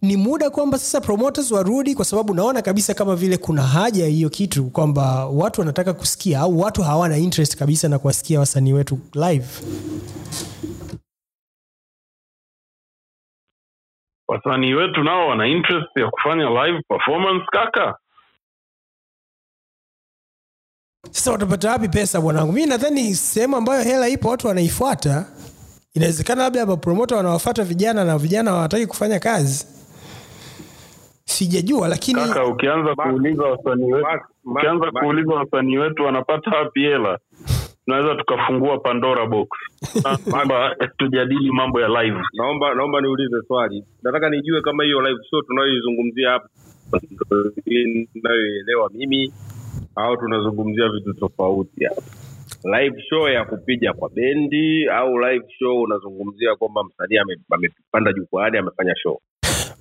[0.02, 4.10] Ni muda kwamba sasa promoters warudi kwa sababu naona kabisa kama vile kuna haja ya
[4.10, 9.00] hiyo kitu kwamba watu wanataka kusikia au watu hawana interest kabisa na kuwasikia wasanii wetu
[9.14, 9.46] live.
[14.28, 17.98] Wasanii wetu nao wana interest ya kufanya live performance kaka
[21.12, 22.52] sasa watapata wapi pesa bwanangu?
[22.54, 25.26] Mi nadhani sehemu ambayo hela ipo watu wanaifuata.
[25.94, 29.68] Inawezekana labda mapromota wanawafata vijana na vijana hawataki kufanya kazi.
[31.26, 34.08] Sijajua lakini kaka ukianza kuuliza wasanii wetu
[34.46, 37.20] ukianza kuuliza wasanii wetu wanapata wapi hela
[37.86, 39.48] tunaweza tukafungua pandora box.
[40.32, 42.20] Kwamba tujadili mambo ya live.
[42.34, 43.86] Naomba naomba niulize swali.
[44.04, 46.50] Nataka nijue kama hiyo live show tunayoizungumzia hapa
[48.64, 49.34] ndio mimi
[50.00, 52.02] au tunazungumzia vitu tofauti hapa?
[52.80, 58.96] Live show ya kupiga kwa bendi au live show unazungumzia kwamba msanii amepanda jukwaani amefanya
[58.96, 59.20] show?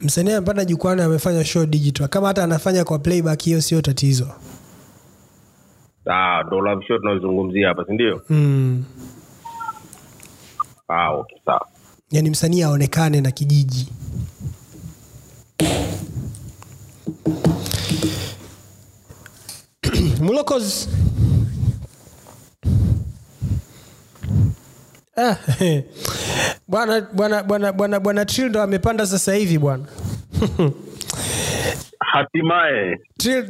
[0.00, 2.08] Msanii amepanda jukwani amefanya show digital.
[2.08, 4.28] Kama hata anafanya kwa playback hiyo sio tatizo.
[6.06, 8.22] Ah, ndo live show tunazungumzia hapa si ndio?
[8.30, 8.84] Mm.
[10.88, 11.66] ah, okay, sawa.
[12.10, 13.88] Yani msanii aonekane na kijiji
[20.20, 20.88] mulokos
[25.20, 25.34] Ah,
[26.68, 29.84] bwana bwana bwana bwana bwana trildo ndo amepanda sasa hivi bwana.
[32.12, 32.98] Hatimaye.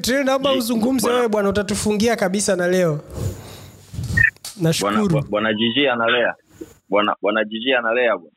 [0.02, 3.00] Trill naomba uzungumze wewe bwana utatufungia kabisa na leo.
[4.60, 5.22] Nashukuru.
[5.30, 6.34] Bwana jiji analea.
[6.88, 8.36] Bwana bwana jiji analea bwana.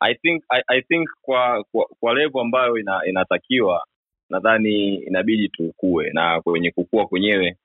[0.00, 3.86] I think I, i think kwa kwa, kwa levo ambayo ina, inatakiwa
[4.30, 6.10] nadhani inabidi tukue.
[6.12, 7.56] Na kwenye kukua kwenyewe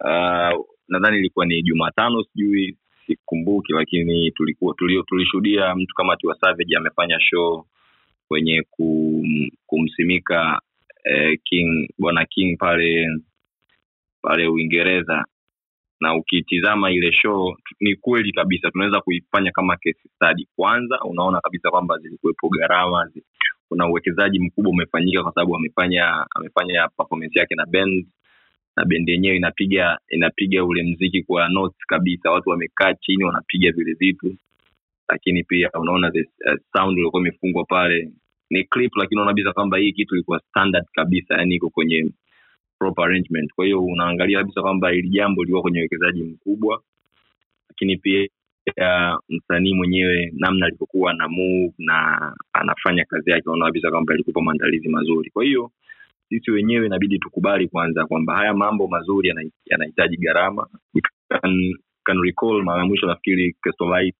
[0.00, 4.74] uh, nadhani ilikuwa ni jumatano sijui sikumbuki lakini tulikuwa
[5.06, 7.66] tulishuhudia mtu kama tiwa savage amefanya show
[8.28, 10.60] kwenye kum, kumsimika
[11.04, 13.06] eh, king bwana king pale
[14.22, 15.24] pale uingereza.
[16.00, 20.48] Na ukitizama ile show ni kweli kabisa tunaweza kuifanya kama case study.
[20.56, 23.10] Kwanza unaona kabisa kwamba zilikuwepo gharama
[23.74, 28.06] kuna uwekezaji mkubwa umefanyika kwa sababu amefanya amefanya performance yake na band
[28.76, 32.30] na bendi yenyewe inapiga inapiga ule mziki kwa notes kabisa.
[32.30, 34.36] Watu wamekaa chini wanapiga vile vitu
[35.08, 38.10] lakini pia unaona the uh, sound ilikuwa imefungwa pale.
[38.50, 42.10] Ni clip lakini unaona kwamba hii kitu ilikuwa standard kabisa yani iko kwenye
[42.78, 43.52] proper arrangement.
[43.54, 46.82] Kwa hiyo unaangalia kabisa kwamba hili jambo lilikuwa kwenye uwekezaji mkubwa
[47.68, 48.28] lakini pia
[48.76, 53.50] ya msanii mwenyewe namna alivyokuwa na move na anafanya kazi yake.
[53.50, 55.30] Unaona kwamba ilikupa maandalizi mazuri.
[55.30, 55.70] Kwa hiyo
[56.28, 59.28] sisi wenyewe inabidi tukubali kwanza kwamba haya mambo mazuri
[59.66, 60.66] yanahitaji gharama.
[62.04, 64.16] Can, recall mara ya mwisho nafikiri Kesolite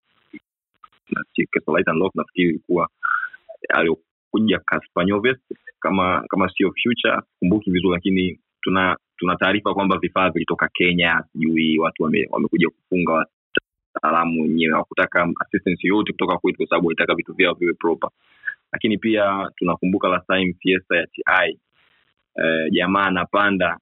[2.15, 2.89] nafikiri ilikuwa
[3.69, 4.61] aliokuja
[5.81, 11.79] kama kama sio future kumbuki vizuri lakini tuna tuna taarifa kwamba vifaa vilitoka kenya sijui
[11.79, 13.27] watu wame, wamekuja kufunga
[13.95, 18.11] wataalamu wenyewe hawakutaka assistance yoyote kutoka kwetu kwa sababu walitaka vitu vyao viwe proper.
[18.73, 21.23] Lakini pia tunakumbuka last time fiesta ya ti
[22.37, 23.79] eh, jamaa anapanda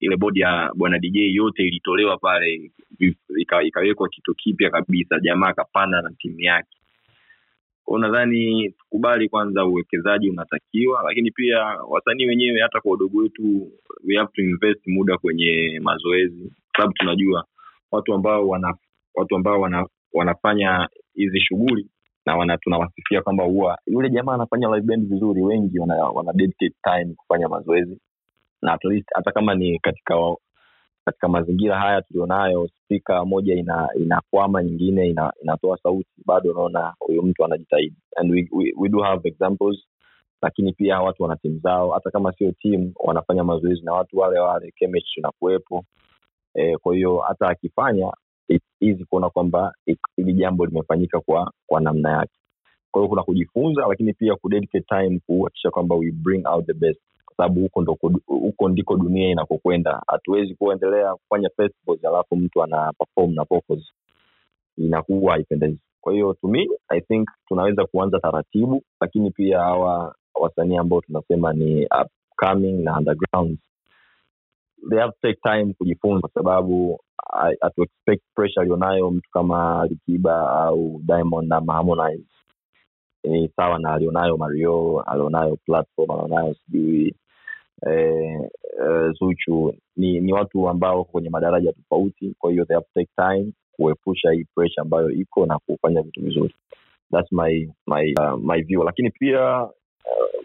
[0.00, 2.70] ile bodi ya bwana dj yote ilitolewa pale
[3.66, 6.78] ikawekwa kitu kipya kabisa jamaa akapanda na timu yake.
[7.84, 13.72] Kwao nadhani tukubali kwanza uwekezaji unatakiwa lakini pia wasanii wenyewe hata kwa udogo wetu
[14.04, 17.44] we have to invest muda kwenye mazoezi kwa sababu tunajua
[17.90, 18.74] watu ambao wana
[19.14, 21.86] watu ambao wana, wanafanya hizi shughuli
[22.26, 26.74] na wana tunawasifia kwamba huwa yule jamaa anafanya live band vizuri wengi wana, wana dedicate
[26.82, 27.98] time kufanya mazoezi.
[28.62, 30.14] Na at least hata kama ni katika
[31.04, 37.22] katika mazingira haya tulionayo spika moja ina inakwama nyingine ina, inatoa sauti bado unaona huyu
[37.22, 37.96] mtu anajitahidi.
[38.16, 39.78] And we, we, we do have examples
[40.42, 41.90] lakini pia watu wana timu zao.
[41.90, 45.84] Hata kama sio timu wanafanya mazoezi na watu wale wale chemistry inakuwepo.
[46.54, 48.12] E, kwa hiyo hata akifanya
[48.80, 49.74] it's kuona kwamba
[50.16, 52.32] hili jambo limefanyika kwa kwa namna yake.
[52.90, 57.00] Kwa hiyo kuna kujifunza lakini pia kudedicate time kuhakikisha kwamba we bring out the best.
[57.24, 57.96] Kwa sababu huko ndo
[58.26, 60.02] huko ndiko dunia inakokwenda.
[60.06, 63.84] Hatuwezi kuendelea kufanya festivals alafu mtu ana perform na vocals.
[64.78, 65.78] Inakuwa haipendezi.
[66.00, 71.52] Kwa hiyo to me i think tunaweza kuanza taratibu lakini pia hawa wasanii ambao tunasema
[71.52, 73.58] ni upcoming na underground
[74.90, 77.00] they have to take time kujifunza kwa sababu
[77.60, 82.24] hatu expect pressure alionayo mtu kama likiba au diamond na harmonize.
[83.24, 87.14] Ni sawa na alionayo mario alionayo platform alionayo sijui
[87.86, 89.74] e, e, zuchu.
[89.96, 94.30] Ni ni watu ambao wako kwenye madaraja tofauti kwa hiyo they have take time kuepusha
[94.30, 96.54] hii pressure ambayo iko na kufanya vitu vizuri.
[97.10, 98.82] Thats my my uh, my view.
[98.84, 100.42] Lakini pia uh,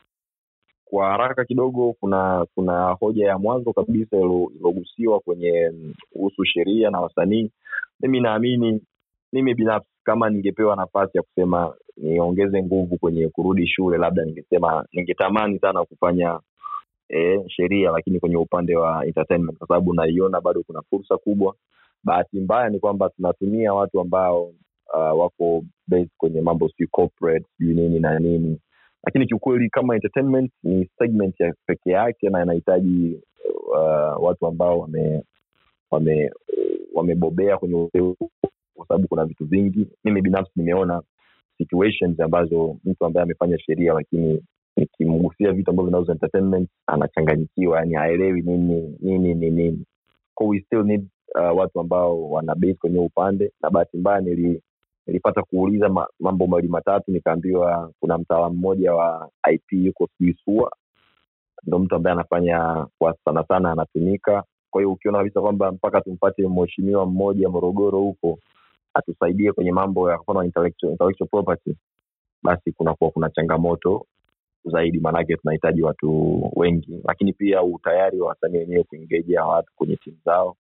[0.90, 7.00] kwa haraka kidogo kuna kuna hoja ya mwanzo kabisa iliogusiwa kwenye mm, kuhusu sheria na
[7.02, 7.52] wasanii.
[8.00, 8.82] Mimi naamini
[9.34, 15.60] mimi binafsi kama ningepewa nafasi ya kusema niongeze nguvu kwenye kurudi shule labda ningesema ningetamani
[15.60, 16.40] sana kufanya
[17.10, 21.56] e, sheria lakini kwenye upande wa entertainment kwa sababu naiona bado kuna fursa kubwa.
[22.04, 24.44] Bahati mbaya ni kwamba tunatumia watu ambao
[24.94, 28.60] uh, wako based kwenye mambo sijui corporate sijui nini na nini
[29.08, 33.20] lakini kiukweli kama entertainment ni segment ya peke yake na inahitaji
[33.68, 35.24] uh, watu ambao wame
[35.92, 36.32] wame
[36.94, 38.16] wamebobea kwenye upeo
[38.76, 39.88] kwa sababu kuna vitu vingi.
[40.04, 41.02] Mimi binafsi nimeona
[41.58, 44.44] situations ambazo mtu ambaye amefanya sheria lakini
[44.78, 49.86] nikimgusia vitu ambavyo vinauza entertainment anachanganyikiwa yani haelewi nini nini ni nini.
[50.42, 54.62] We still need uh, watu ambao wana base kwenye upande na bahati mbaya nili
[55.08, 60.36] nilipata kuuliza ma, mambo mawili matatu nikaambiwa kuna mtaalamu mmoja wa ip yuko sijui
[61.68, 64.44] ndo mtu ambaye anafanya kwa sana sana anatumika.
[64.72, 68.40] Kwa hiyo ukiona kabisa kwamba mpaka tumpate mheshimiwa mmoja morogoro huko
[68.94, 71.76] atusaidie kwenye mambo ya mfano intellectual, intellectual property
[72.44, 74.06] basi kunakuwa kuna changamoto
[74.66, 77.02] zaidi maanake tunahitaji watu wengi.
[77.04, 80.56] Lakini pia utayari wa wasanii wenyewe kuingeji watu kwenye timu zao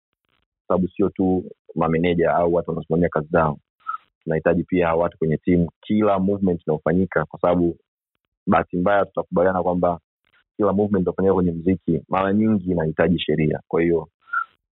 [0.67, 1.43] sababu sio tu
[1.75, 3.57] mameneja au watu wanaosimamia kazi zao
[4.27, 7.77] tunahitaji pia watu kwenye timu kila movement inayofanyika kwa sababu
[8.47, 9.99] bahati mbaya tutakubaliana kwamba
[10.57, 13.59] kila movement inayofanyika kwenye mziki mara nyingi inahitaji sheria.
[13.67, 14.07] Kwa hiyo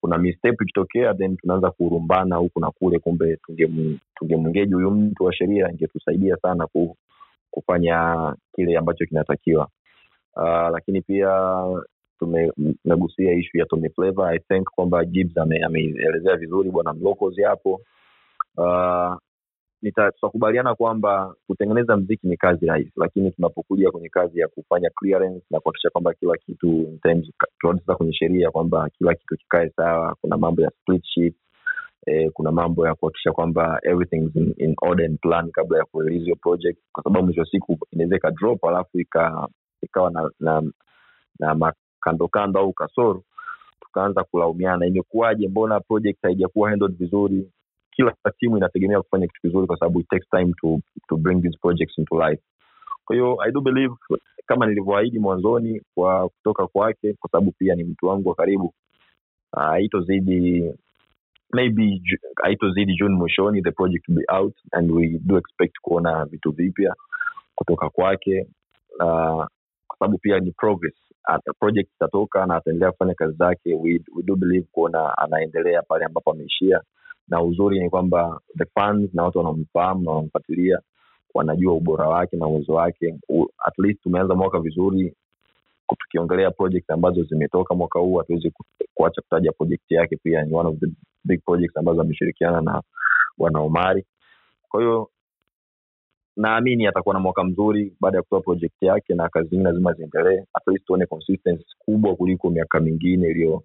[0.00, 5.32] kuna mistep ikitokea then tunaanza kurumbana huku na kule kumbe tungem- tungemwengeji huyu mtu wa
[5.34, 6.96] sheria ingetusaidia sana ku,
[7.50, 9.68] kufanya kile ambacho kinatakiwa.
[10.36, 11.28] Uh, lakini pia
[12.18, 14.28] tume- tumegusia ishu ya Tommy Flavor.
[14.28, 15.64] I think kwamba Gibbs ame-
[16.36, 17.80] vizuri bwana Mlokozi hapo.
[18.56, 19.16] Uh,
[19.82, 25.60] tutakubaliana kwamba kutengeneza mziki ni kazi rahisi lakini tunapokuja kwenye kazi ya kufanya clearance na
[25.60, 26.66] kuhakikisha kwamba kila kitu
[27.02, 31.34] in kwenye sheria kwamba kila kitu kikae sawa kuna mambo ya split
[32.06, 36.34] eh, kuna mambo ya kuhakikisha kwamba everything in, in order and plan kabla ya kurelease
[36.34, 39.48] project kwa sababu mwisho wa siku inaweza ikadrop alafu ika,
[39.82, 40.62] ikawa na, na,
[41.40, 43.22] na makando kando au kasoro.
[43.80, 44.86] Tukaanza kulaumiana.
[44.86, 45.48] Imekuwaje?
[45.48, 47.50] Mbona project haijakuwa handled vizuri
[47.98, 51.58] kila timu inategemea kufanya kitu kizuri kwa sababu it takes time to, to bring these
[51.60, 52.42] projects into life.
[53.04, 53.94] Kwa hiyo i do believe
[54.46, 58.74] kama nilivyoahidi mwanzoni kwa kutoka kwake kwa sababu pia ni mtu wangu wa karibu
[59.52, 60.72] uh, haitozidi
[61.52, 62.02] maybe
[62.42, 66.94] haitozidi june mwishoni the project will be out and we do expect kuona vitu vipya
[67.54, 68.46] kutoka kwake
[69.00, 69.46] uh,
[69.86, 70.94] kwa sababu pia ni progress.
[71.24, 76.04] Ata- project itatoka na ataendelea kufanya kazi zake we, we do believe kuona anaendelea pale
[76.04, 76.80] ambapo ameishia
[77.28, 80.78] na uzuri ni kwamba the fans na watu wanaomfahamu na wanamfuatilia
[81.34, 83.14] wanajua ubora wake na uwezo wake.
[83.66, 85.14] At least tumeanza mwaka vizuri
[85.98, 88.52] tukiongelea project ambazo zimetoka mwaka huu hatuwezi
[88.94, 90.42] kuacha kutaja project yake pia.
[90.44, 90.86] Ni one of the
[91.24, 92.82] big projects ambazo ameshirikiana na
[93.38, 94.04] bwana omari.
[94.68, 95.10] Kwa hiyo
[96.36, 100.38] naamini atakuwa na mwaka mzuri baada ya kutoa project yake na kazi zingine lazima ziendelee.
[100.54, 103.62] At least tuone consistency kubwa kuliko miaka mingine iliyo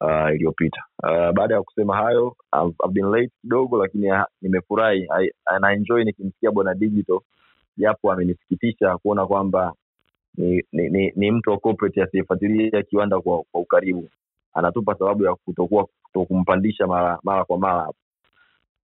[0.00, 0.84] uh, iliyopita.
[1.02, 4.10] Uh, baada ya kusema hayo I've, I've been late kidogo lakini
[4.42, 5.08] nimefurahi.
[5.60, 7.20] Na enjoy nikimsikia bwana digital
[7.76, 9.72] japo amenisikitisha kuona kwamba
[10.36, 11.58] ni, ni, ni, ni mtu wa
[12.02, 14.08] asiyefuatilia kiwanda kwa, kwa ukaribu.
[14.54, 17.88] Anatupa sababu ya kutokuwa kutokumpandisha mara mara kwa mara.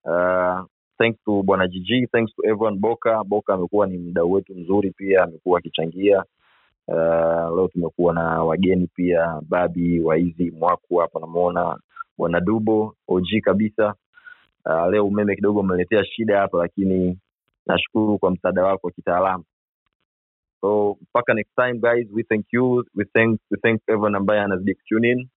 [0.05, 0.67] Uh,
[0.99, 1.69] thanks to bwana
[2.13, 3.25] thanks to everyone boka.
[3.25, 6.25] Boka amekuwa ni mdau wetu mzuri pia amekuwa akichangia
[6.91, 11.79] uh, leo tumekuwa na wageni pia babi waizi mwaku hapa namuona
[12.19, 13.95] bwana dubo og kabisa.
[14.67, 17.19] Uh, leo umeme kidogo umeletea shida hapa lakini
[17.67, 19.45] nashukuru kwa msaada wako wa kitaalamu.
[20.61, 24.75] So mpaka next time guys we thank you we thank, we thank everyone ambaye anazidi
[24.75, 25.29] kutune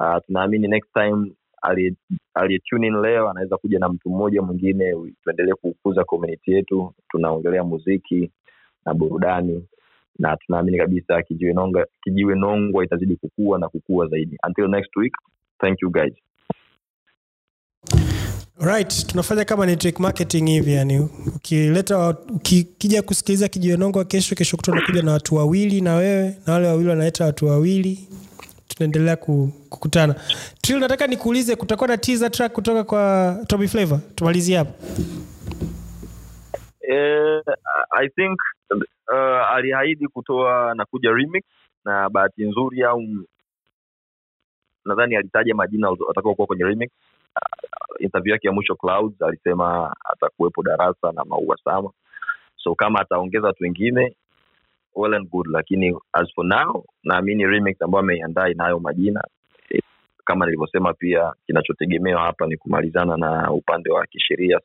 [0.00, 1.32] uh, tunaamini next time
[1.62, 1.94] aliye
[2.34, 5.12] aliye in leo anaweza kuja na mtu mmoja mwingine.
[5.24, 8.30] Tuendelee kukuza community yetu tunaongelea muziki
[8.86, 9.66] na burudani
[10.18, 11.54] na tunaamini kabisa kijiwe
[12.04, 14.38] kijiwe nongwa itazidi kukua na kukua zaidi.
[14.46, 15.12] Until next week
[15.60, 16.12] thank you guys.
[18.60, 25.02] Right tunafanya kama network marketing hivi yani ukileta ukija kusikiliza kijionongo kesho kesho kutu unakuja
[25.02, 28.08] na watu wawili na wewe na wale wawili wanaleta watu wawili
[28.68, 30.14] tunaendelea ku- kukutana.
[30.62, 34.00] Trill, nataka nikuulize kutakuwa na teaser track kutoka kwa Tommy Flavor?
[34.14, 34.72] Tumalizie hapo.
[36.88, 37.42] Eh,
[38.02, 38.40] i think
[39.12, 41.44] uh, aliahidi kutoa na kuja remix
[41.84, 43.02] na bahati nzuri au
[44.84, 46.90] nadhani alitaja majina watakaokuwa kwenye remix.
[47.36, 51.90] Uh, interview yake ya mwisho clouds alisema atakuwepo darasa na maua sama
[52.56, 54.16] so kama ataongeza watu wengine
[54.94, 59.24] well and good lakini as for now naamini remix ambayo ameiandaa inayo majina
[60.24, 64.60] kama nilivyosema pia kinachotegemewa hapa ni kumalizana na upande wa kisheria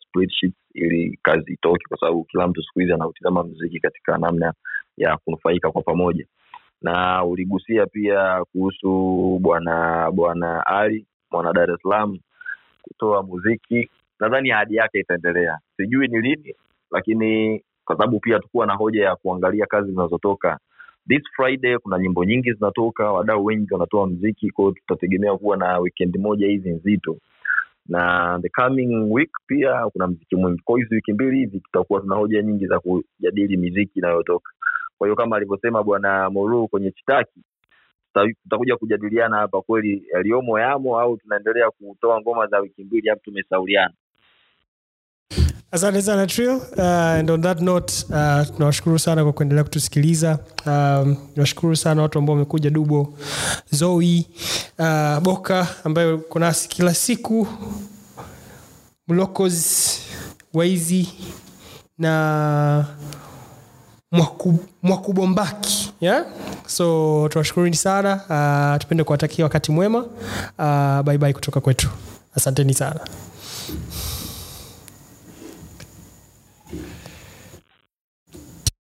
[0.74, 4.53] ili kazi itoke kwa sababu kila mtu siku hizi anautizama mziki katika namna
[4.97, 6.26] ya kunufaika kwa pamoja.
[6.82, 8.89] Na uligusia pia kuhusu
[9.41, 12.20] bwana bwana ali mwana dar es salaam
[12.82, 13.89] kutoa muziki.
[14.20, 15.57] Nadhani ahadi yake itaendelea.
[15.78, 16.55] Sijui ni lini
[16.91, 20.60] lakini kwa sababu pia tukuwa na hoja ya kuangalia kazi zinazotoka
[21.10, 26.18] this friday kuna nyimbo nyingi zinatoka wadau wengi wanatoa mziki kwao tutategemea kuwa na weekend
[26.18, 27.18] moja hizi nzito.
[27.88, 30.62] Na the coming week pia kuna mziki mwingi.
[30.66, 34.51] Kwao hizi wiki mbili hizi tutakuwa tuna hoja nyingi za kujadili miziki inayotoka.
[34.97, 37.41] Kwa hiyo kama alivyosema bwana moruu kwenye chitaki
[38.43, 43.93] tutakuja kujadiliana hapa kweli yaliyomo yamo au tunaendelea kutoa ngoma za wiki mbili hapo tumesauliana
[45.72, 46.55] asante sana Trill.
[46.78, 46.82] Uh,
[47.20, 50.39] and on that note uh, tunawashukuru sana kwa kuendelea kutusikiliza.
[50.65, 51.15] Um,
[51.76, 53.13] sana watu ambao wamekuja dubo
[53.72, 54.26] zoi
[54.80, 57.47] uh, boka ambayo kunasi kila siku
[59.07, 59.99] mlokos
[60.53, 61.09] waizi
[61.97, 62.86] na
[64.11, 66.26] Mwaku- mwakubombaki yeah?
[66.67, 68.15] so tunawashukuruni sana.
[68.76, 69.99] Uh, tupende kuwatakia wakati mwema.
[70.59, 71.89] Uh, bye kutoka kwetu.
[72.36, 72.99] Asanteni sana